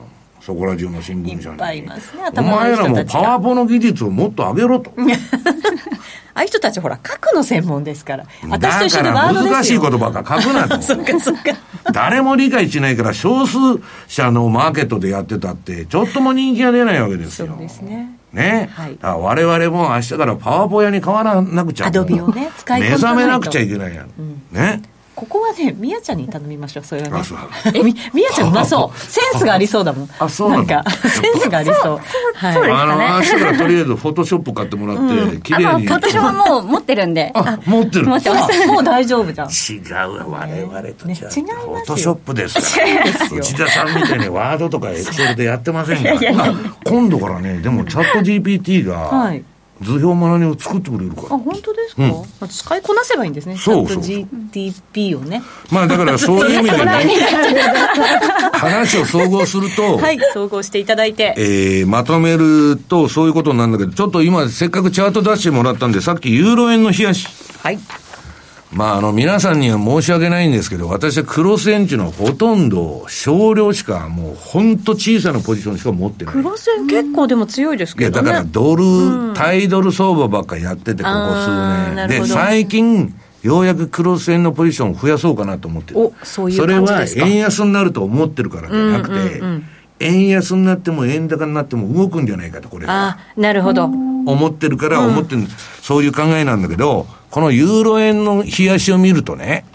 [0.45, 1.55] そこら中の新聞社に。
[1.55, 4.91] いっぱいいますねお前らもパワポの技術をもっと上げろと。
[6.35, 8.25] ああいう人たちほら、書くの専門ですから。
[8.47, 9.49] 私とだか一緒でワーらド。
[9.49, 10.81] 難しい言葉ばっか書くなと。
[10.83, 11.41] そっかそっか。
[11.93, 13.57] 誰も理解しないから少数
[14.07, 17.47] 者のマーケットでやってたって、ちょっとも人気が出ないわけですよ。
[17.47, 18.15] そうですね。
[18.31, 18.69] ね。
[18.71, 21.87] はい我々も明日からパワポ屋に変わらなくちゃ。
[21.87, 24.09] アドビをね使い込目覚めなくちゃいけないやん。
[24.51, 24.83] ね。
[25.15, 27.23] ここはね、みやちゃんに頼みましょう、それはね。
[27.73, 28.99] え、み、みやちゃんうまそう。
[28.99, 30.09] センスがありそうだもん。
[30.19, 30.63] あそうなの？
[30.63, 31.99] んか、センスがありそう。
[32.35, 32.71] はい。
[32.71, 35.87] あの、明日からとりあえずフォトショップ買ってもらって、綺麗に。
[35.87, 37.31] 私はもう持ってるんで。
[37.33, 38.07] あ、持ってる？
[38.07, 39.47] 持ってますあもう大丈夫じゃん。
[39.49, 40.93] 違うわ、我々と違う。
[40.95, 43.37] フォトショップですから。
[43.37, 46.43] 内田さんみたいにワードとかエクセルでやってませんから。
[46.45, 46.53] あ
[46.85, 49.43] 今度からね、でもチャット GPT がはい、
[49.81, 51.37] 図表マナニを作ってくれるかあ、ら。
[51.37, 53.57] 本当ですか、使いこなせばいいんですね。
[53.57, 55.43] そうそうちゃんと GTP をね。
[55.69, 56.91] まあだからそういう意味でね、
[58.53, 61.33] 話を総合すると、 はい、総合していただいて。
[61.37, 67.27] えーまとめるとそういうことなんだけど、ちょっと今せっかくチャート出してもらったんで、さっきユーロ円の冷やし。
[67.61, 67.79] はい。
[68.75, 76.33] まあ、あの、皆さんには申し訳ないんですけど、私はクロスエンチのほとんど少量しか、もうほんと小さなポジションしか持ってない。
[76.33, 78.27] 黒線結構でも強いですいや、けどね。
[78.31, 82.07] だからドル、対ドル相場ばっかやってて、ここ数年。
[82.09, 85.99] で、最近、ようやくクロス円のポジションを増やそうかなと思ってる。
[86.01, 89.41] おそういうそれは円安になると思ってるからじゃなくて、
[90.01, 93.07] 円安になっても円高になっても動くんじゃないかと、これが。
[93.07, 93.85] あ、なるほど。
[93.85, 95.43] 思ってるから思ってる、
[95.81, 99.65] そういう考えなんだけど、このユーロ円の冷やしを見るとね、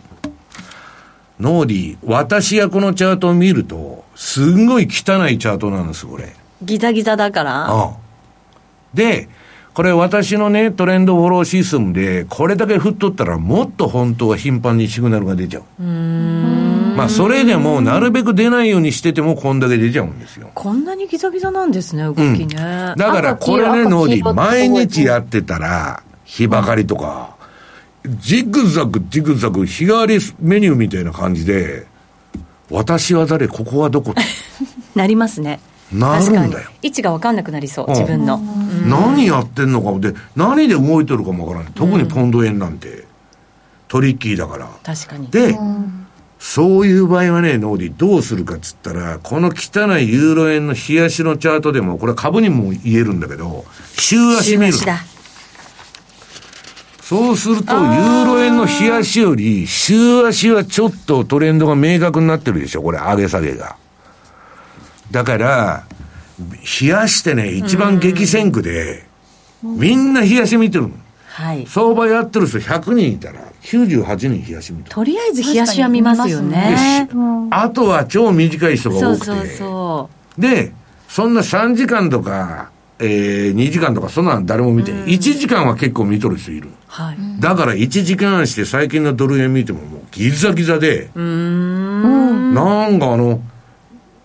[1.39, 6.35] ノーディー、私がこのチャートを見ると、すんごい汚いチャートなんです、これ。
[6.63, 7.71] ギザギザだから。
[7.71, 7.93] うん。
[8.95, 9.29] で、
[9.75, 15.83] これ私のね、トレンドフォローシステムで、これだけ振っとったら、もっと本当は頻繁にシグナルが出ちゃう。
[15.83, 20.51] まあ、それでも、なるべく出ないようにしてても、こんだけ出ちゃうんですよ。
[20.55, 22.95] こんなにギザギザなんですね、動きうんね。
[22.97, 27.39] だから、これね、ノーディー、毎日やってたら、日ばかりとか、
[28.05, 31.87] ジグザグ、ジグザグ、日替わりメニューみたいな感じで、
[32.71, 34.23] 私は誰、ここはどこって
[34.95, 35.61] なりますね。
[35.93, 36.71] なるん確かにだよ。
[36.83, 38.41] 位置が分かんなくなりそう、うん自分の。
[38.87, 41.73] 何やってんのかで、何で動いてるかもわからない。
[41.75, 43.05] 特にポンド円なんて、
[43.89, 44.69] トリッキーだから。
[44.85, 45.27] 確かに。
[45.29, 45.59] で、
[46.39, 53.65] そういう場合はね、ノーディ、どうするかっつったら、この汚いユーロ円の日足のチャートでも、これは株にも言えるんだけど、
[53.97, 54.73] 週足見る。
[54.73, 55.05] 週足だ。
[57.11, 63.75] そうすると、ユーロ円の日足より、週足はちょっとトレンドが明確になってるでしょ、これ、上げ下げが。
[65.11, 65.83] だから、
[66.81, 69.09] 冷やしてね、一番激戦区で、
[69.61, 70.91] みんな冷やし見てるの。
[71.27, 71.67] はい。
[71.67, 74.95] 相場やってる人100人いたら、98人冷やし見てる。
[74.95, 77.09] とりあえず冷やしは見ますよね。
[77.51, 79.25] あとは超短い人が多くて。
[79.27, 80.73] そうそうそで、
[81.09, 82.71] そんな3時間とか、
[83.01, 85.15] えー、2時間とか、そんなん誰も見てない。
[85.15, 86.69] 1時間は結構見とる人いる。
[86.69, 86.73] う。
[86.87, 87.17] はい。
[87.41, 93.41] だから1時間して最近のドル円見てももうギザギザで、なんかあの、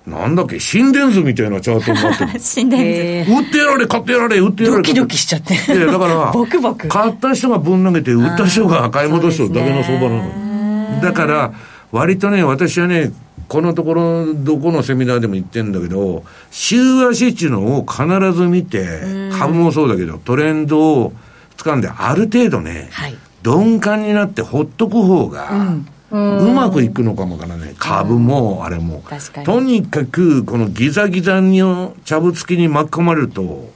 [0.05, 2.37] なんだっけ、心電図みたいなチャートになってる。
[2.39, 2.85] 心電図。
[2.85, 4.83] えー売ってやられ、買ってやられ、売ってやられ。
[4.83, 5.53] ドキドキしちゃって。
[5.53, 11.01] いや、だから、 ボクボク買った人がぶん投げて、売った人が買い戻すだけの相場なの。
[11.01, 11.53] だから、
[11.91, 13.11] 割とね、私はね、
[13.47, 21.13] このところ、どこのセミナーでも言ってんだけど、週足っていうのを必ず見て、株もそうだけど、トレンドを
[21.57, 23.15] 掴んで、ある程度ね、はい。
[23.43, 25.75] 鈍感になってほっとく方が、
[26.11, 27.75] うまくいくのかもわからない。
[27.77, 29.03] 株も、あれも。
[29.43, 31.61] とにかく、このギザギザに、
[32.03, 33.69] ちゃぶつきに巻き込まれると、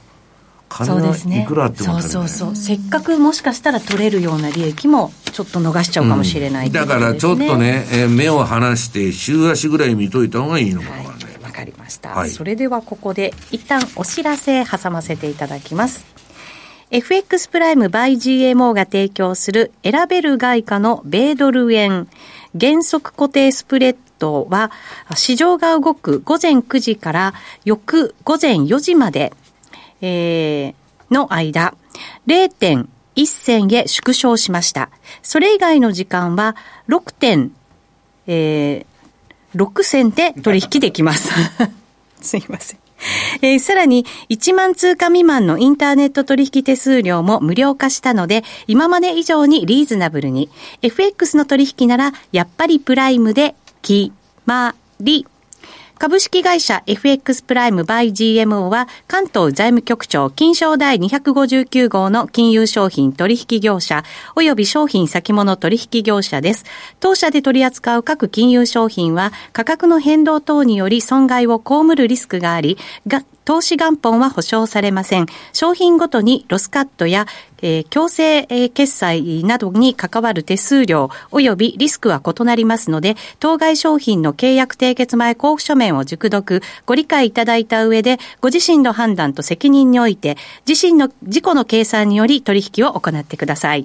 [0.70, 2.02] 金はいくらあっても足りない。
[2.02, 2.56] そうそうそう。
[2.56, 11.06] せっかくもしかしたら取れるような利益もちょっと逃しちゃうかもしれない、うん、だからちょっとね、えー、目を離して週足ぐらい見といた方がいいのかない。
[11.06, 11.12] わ、
[11.42, 12.30] はい、かりました、はい。
[12.30, 16.06] それではここで一旦お知らせ挟ませていただきます。
[16.92, 22.08] FX プライム by GMO が提供する選べる外貨の米ドル円
[22.60, 24.72] 原則固定スプレッドは
[25.14, 29.32] 市場が動く午前9時から翌午前4時まで、
[30.00, 31.74] えー、の間
[32.26, 34.90] 0.1銭へ縮小しました。
[35.22, 36.56] それ以外の時間は
[36.88, 37.52] 6点、
[38.26, 41.32] えー、6銭で取引できます。
[42.20, 42.80] すいません。
[43.42, 50.50] えー、さらに、1万通貨未満のインターネット取引手数料も無料化したので、今まで以上にリーズナブルに。
[50.82, 54.12] FX の取引なら、やっぱりプライムで、決
[54.44, 55.26] まり。
[56.00, 64.02] 株式会社 FX プライムバイ GMO は関東財務局長金賞第259号の金融商品取引業者
[64.34, 66.64] 及び商品先物取引業者です。
[67.00, 72.78] 当社で取り扱う各金融商品は価格の変動等により損害を被るリスクがあり、
[73.50, 75.26] 投資元本は保証されません。
[75.52, 77.26] 商品ごとにロスカットや、
[77.62, 93.84] えー、強制、決済などに関わる手数料及びリスクは異なりますので、当該商品の契約締結前交付書面を熟読、ご理解いただいた上で、ご自身の判断と責任において、自身の自己の計算により取引を行ってください。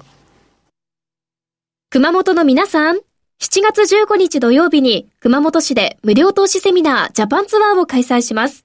[1.89, 8.64] 熊本の皆さん、7月15日土曜日に熊本市で無料投資セミナージャパンツアーを開催します。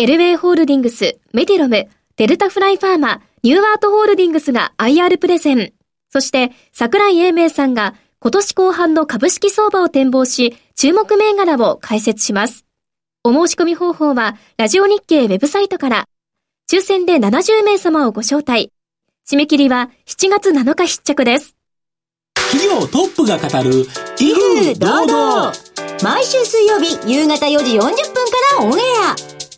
[0.00, 5.72] エルウェイホールディングス、メディロム、デルタフライファーマ、ニューアートホールディングスが IR プレゼン。
[6.10, 12.64] そして、桜井英明さんが今年後半の株式相場を展望し、注目銘柄を解説します。
[13.24, 16.08] お申し込み方法は、ラジオ日経ウェブサイトから、
[16.70, 18.70] 抽選で70名様をご招待。
[19.28, 21.56] 締め切りは7月7日必着です。
[22.52, 23.84] 企業トップが語る、
[24.20, 25.52] 威風堂々。
[26.04, 27.92] 毎週水曜日夕方4時40分か
[28.60, 28.82] らオンエ
[29.24, 29.27] ア。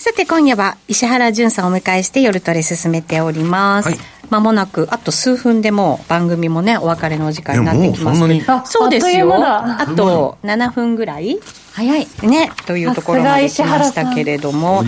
[0.00, 3.90] さて今夜は石原淳さんをお迎えして夜トレ進めております。
[3.90, 3.98] はい、
[4.30, 8.64] 間もなくあと数分でも番組もねお別れのお時間になってきますけど。
[8.64, 9.30] そうですよ。
[9.36, 11.38] あと7分ぐらい？
[11.74, 12.06] 早い。
[12.22, 12.50] ね。
[12.64, 14.82] というところまで来ましたけれども。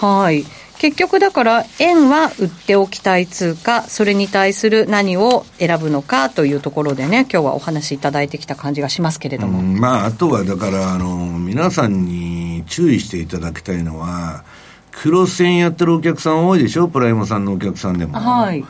[0.00, 0.44] はい
[0.84, 14.44] 結局だから円は売っておきたい通貨それに対する何を選ぶのかというところでね今日はお話しいただいてきた感じがしますけれども、まああとはだからあの皆さんに注意していただきたいのは、
[14.92, 18.18] 黒線やってるお客さん多いでしょ、プライムさんのお客さんでも。
[18.18, 18.62] はい。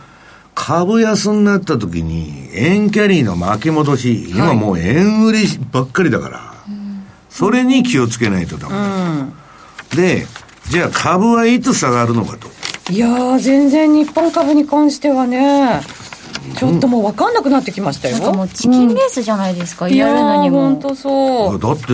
[0.55, 6.55] 株安になった時に、円キャリーの巻き戻し、今もう円売りばっかりだから、
[7.29, 9.33] それに気をつけないとダメだ、うん、
[9.97, 10.27] で、
[10.71, 12.49] じゃあ株はいつ下がるのかと。
[12.93, 15.81] いや全然日本株に関してはね、
[16.59, 20.61] ちょっともう分かんなくなってきましたよ、もうチキンレースじゃないですか、うん、やるのにも。
[20.61, 21.59] 本当そう。
[21.59, 21.87] だって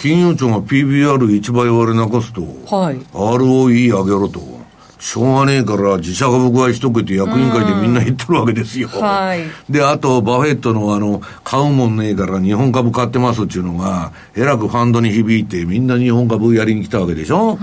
[0.00, 2.42] 金融庁が PBR1 倍割れなかすと、
[2.74, 4.52] はい、ROE 上げろと。
[4.98, 8.86] しょうがねえから自社株買いしとけって役員会でみんな言ってるわけですよ。
[8.86, 9.42] はい。
[9.68, 17.58] で、あと、バフェットのあの、買うもんねえから日本株買ってますっていうのが、えらくファンドに響いてみんな日本株やりに来たわけでしょ、はい、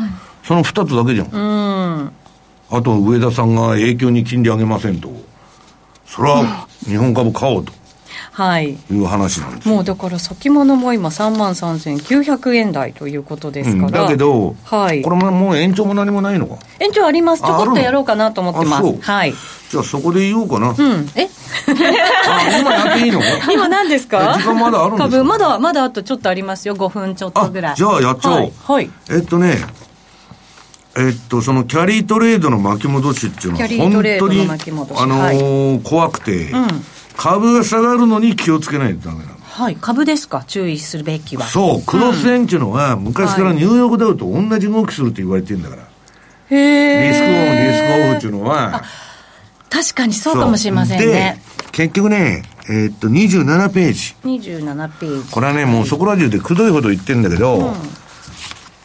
[0.50, 1.28] その二つだけじゃん。
[1.28, 1.38] う
[2.06, 2.12] ん。
[2.72, 5.08] あと、上田さんが永久に金利上げませんと。
[6.08, 7.72] それは日本株買おうと。
[8.32, 16.58] はい、いう話なんですもうだから先物も今3万3900円台ということですから、うん、だけど、はい、これももう延長も何もないのか。
[16.80, 17.44] 延長あります。
[17.44, 19.02] ちょこっとやろうかなと思ってます。
[19.02, 19.34] はい。
[19.70, 20.70] じゃあそこで言おうかな。
[20.70, 21.10] うん。
[21.16, 21.30] え？
[22.28, 23.22] あ今やっていいの
[23.52, 24.34] 今何ですか？
[24.40, 26.76] 時間まだあるんですか株まだまだあとちょっとありますよ。
[26.76, 27.76] 5分ちょっとぐらい。
[27.76, 29.58] じゃあやっちゃおう、はい、はい、えっとね
[31.00, 36.68] えっと、そのキャリートレードの巻き戻しっていうのは、本当に、あのーはい、怖くて、うん、
[37.16, 39.40] 株が下がるのに気をつけないとダメなの。
[39.40, 41.46] はい、株ですか、注意するべきは。
[41.46, 45.84] そう、クロス円っていうのは、昔からニューヨークダウと同じ動きするって言われてるんだから。
[46.50, 47.08] へえ。
[47.10, 47.34] リスクオン、
[47.68, 48.84] リスクオフっていうのは。
[49.70, 51.42] 確かにそうかもしれませんね。
[51.72, 54.16] 結局ね、えー、っと、27ページ。
[54.26, 55.32] 27ページ。
[55.32, 57.74] これはね、もうそこら中でくどいほど言ってるんだけど、うん、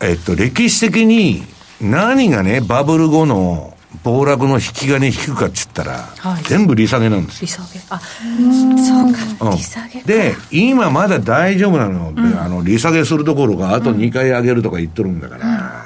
[0.07, 1.45] えっと、歴史的に、
[1.85, 6.43] 何がね、バブル後の暴落の引き金引くかっつったら、はい。
[6.45, 7.47] 全部利下げなんですよ。
[7.47, 7.81] 利下げ。
[7.91, 9.51] あそうか。
[9.51, 9.57] うん。
[9.57, 10.07] 利下げか。
[10.07, 15.85] で、今まだ大丈夫なの、あの利下げするところがあと2回上げるとか言っとるんだから、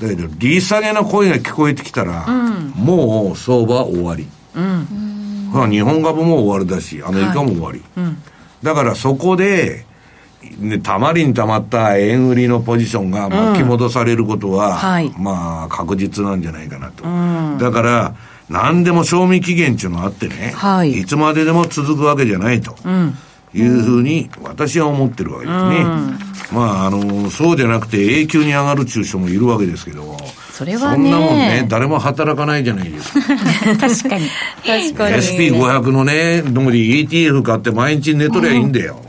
[0.00, 4.26] だけど、利下げの声が聞こえてきたら、もう相場は終わり。
[5.52, 7.82] まあ日本株も終わりだし、アメリカも終わり。
[8.62, 9.86] だからそこで、
[10.58, 17.04] ね、たまりにたまった円売りのポジションが巻き戻されることは、はいまあ確実なんじゃないかなと。
[17.62, 18.14] だから、
[18.48, 22.74] 何でも賞味期限っていうのがあってね、はいつまででも続くわけじゃないと。
[23.54, 25.84] いうふうに私は思ってるわけですね。
[26.52, 30.16] まあ、あの、そうじゃなくて永久に上がるっていう人もいるわけですけど、
[30.52, 33.20] それはねそんなもんね、誰も働かないじゃないですか。
[33.88, 34.28] 確かに
[34.66, 36.78] 確かに SP500 のね、どこに
[37.08, 39.00] ETF 買って毎日寝とりゃいいんだよ。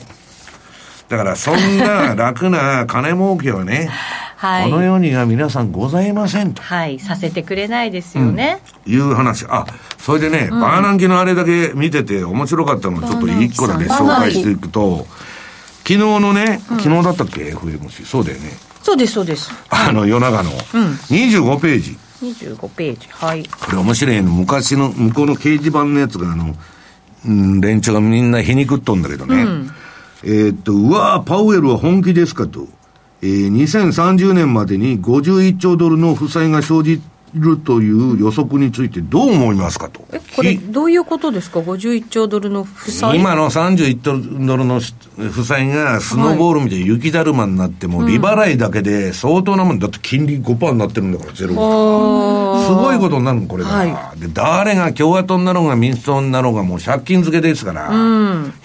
[1.10, 3.89] だからそんな楽な金儲けはね、
[4.38, 9.45] はいこの世には皆さんございませんとはいさせてくれないですよね、いう話。
[9.49, 9.66] あ、
[9.97, 15.07] それでね、バーナンキのあれだけ見てて面白かったのをちょっと一個だけ紹介していくと、
[15.80, 18.05] 昨日のね、昨日だったっけ ?FMC。
[18.05, 18.51] そうだよね。
[18.84, 21.97] そうですそうですあの夜中の25ページ。
[22.22, 24.32] 25ページはいこれ面白いの。
[24.32, 26.55] 昔の、向こうの掲示板のやつが、あの、
[27.26, 29.45] うん、連中がみんな皮肉っとんだけどね。
[30.24, 32.67] えーっと、うわーパウエルは本気ですかと。
[33.22, 37.01] えー、2030年までに51兆ドルの負債が生じ
[37.36, 40.01] るという予測についてどう思いますかと。
[40.11, 52.65] えこれひどういうことですか？51兆ドルの負債今の31ドルの負債がスノーボールみたいに雪だるまになっても、利払いだけで相当なもんだって金利5%になってるんだから、ゼロが。
[52.65, 53.70] すごいことになるの、これが。
[53.70, 57.91] はで、誰が共和党になろうが民主党になろうがもう借金付けですから、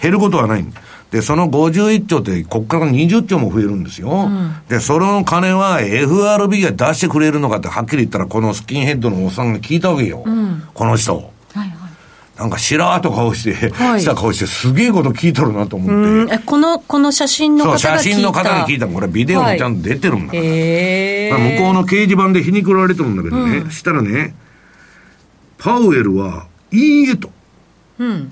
[0.01, 0.65] 減ることはない。
[1.11, 4.29] で、その51兆って、こっから20兆も増えるんですよ。
[4.67, 10.25] で、その金は FRB が出してくれるのかってはっきり言ったら、このスキンヘッドのおっさんが聞いたわけよ。
[10.73, 11.31] この人。
[12.37, 14.01] なんかしらーっと顔して、はい。
[14.01, 15.93] した顔して、すげえこと聞いとるなと思って。
[15.93, 16.31] うん。
[16.31, 18.03] えこのこの写真のそう、方が聞いた。
[18.03, 18.87] 写真の方に聞いた。
[18.87, 20.43] のこれビデオにちゃんと出てるんだから。
[20.43, 24.35] へえまあ向こうの掲示板で皮肉られてるんだけどね、したらね、
[25.57, 27.29] パウエルは、いいえと。
[27.99, 28.31] うん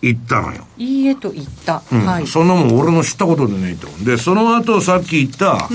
[0.00, 0.66] 言ったのよ。
[0.76, 3.88] いいえと言った、うんはいそんなもん俺の知ったことでないと。
[4.04, 5.74] で、その後さっき言った、そ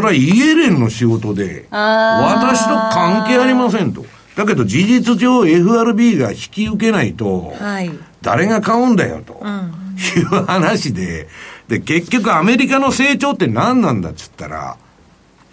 [0.00, 4.04] れはイエレンの仕事で、私と関係ありませんと。
[4.36, 7.90] だけど事実上 FRB が引き受けないと、はい
[8.22, 11.26] 誰が買うんだよと、いう話で、
[11.68, 14.76] で、結局アメリカの成長って何なんだっつったら、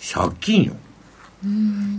[0.02, 0.74] 借金よ。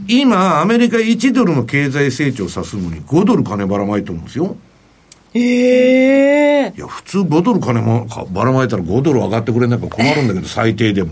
[0.09, 4.57] 今、アメリカ1ドルの経済成長さすのに5ドル金ばらまいてるんですよ。
[5.35, 11.11] ええいや、普通5ドル金もかばらまいたら5ドル上がってくれないから困るんだけど、 最低でも。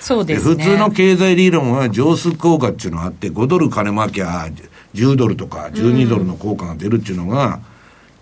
[0.00, 4.48] そうですね普通の経済理論は上数効果っていうのがあって、5ドル金まきゃ
[4.94, 7.60] 10ドルとか12ドルの効果が出るっていうのが、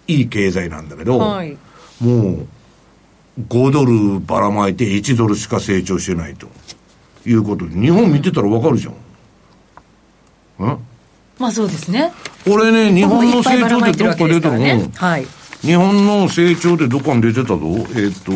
[0.07, 1.57] いい経済なんだけど、はい
[2.01, 2.47] もう、
[3.49, 6.49] 5ドルばらまいて1ドルしか成長してないと。
[7.26, 8.90] いうことで、日本見てたらわかるじゃ
[10.62, 10.66] ん。
[10.66, 10.78] ん
[11.39, 12.12] まあそうですね。
[12.45, 14.91] これね、日本の成長ってどっか出てるけですからの、ね。
[14.95, 15.26] はい。
[15.62, 17.59] 日本の成長ってどっかに出てたぞ？
[17.97, 18.32] えっ、と、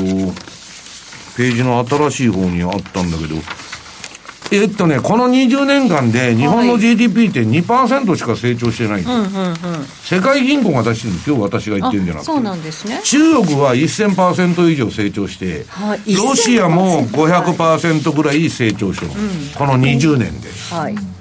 [1.36, 3.36] ページの新しい方にあったんだけど、
[4.50, 9.10] えっとね、この20年間で日本の GDP って2%しか成長してないんで
[10.06, 12.32] すよ、世界銀行が出してるんですよ、私が言ってるんじゃなくて。
[12.32, 13.00] そうなんですね。
[13.04, 16.14] 中国は1000%以上成長して、はい。
[16.16, 19.12] ロシアも500%ぐらい成長してる、
[19.54, 20.48] この20年で。
[20.70, 21.17] はい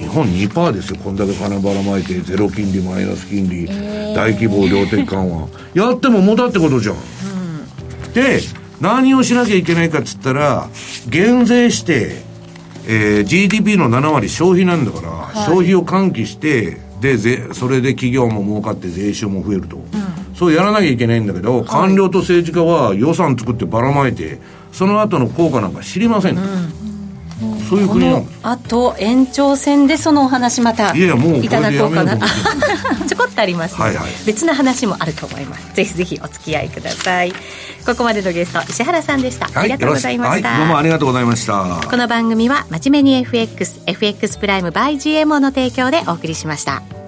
[0.00, 3.66] 日本2%ですよ、こんだけ金ばらまいて、ゼロ金利、マイナス金利、
[4.14, 5.48] 大規模量的緩和。
[5.74, 6.96] やっても無駄ってことじゃん。
[8.14, 8.40] で、
[8.80, 10.68] 何をしなきゃいけないかっつったら、
[11.08, 12.22] 減税して、
[12.86, 19.78] えー GDP の7割消費なんだから、消費を喚起して、で、ぜそれで企業も儲かって税収も増えると。
[20.34, 24.38] そうやらなきゃいけないんだけど、官僚と政治家は予算作ってばらまいて、
[24.72, 26.40] その後の効果なんか知りませんと。
[27.70, 28.22] そういうこの。
[28.22, 28.36] 国。
[28.42, 32.18] あと延長戦でそのお話またいやもういただこうかな。
[33.06, 33.72] ちょこっとあります。
[33.72, 34.10] ので、はいはい。
[34.26, 35.74] 別の話もあると思います。
[35.74, 37.32] ぜひぜひお付き合いください。
[37.86, 41.80] ここまでのゲスト石原さんでした、ありがとうございました、はい、どうもありがとうございました。
[41.88, 46.99] この番組は真面目に FXFX プライム by GMO の提供でお送りしました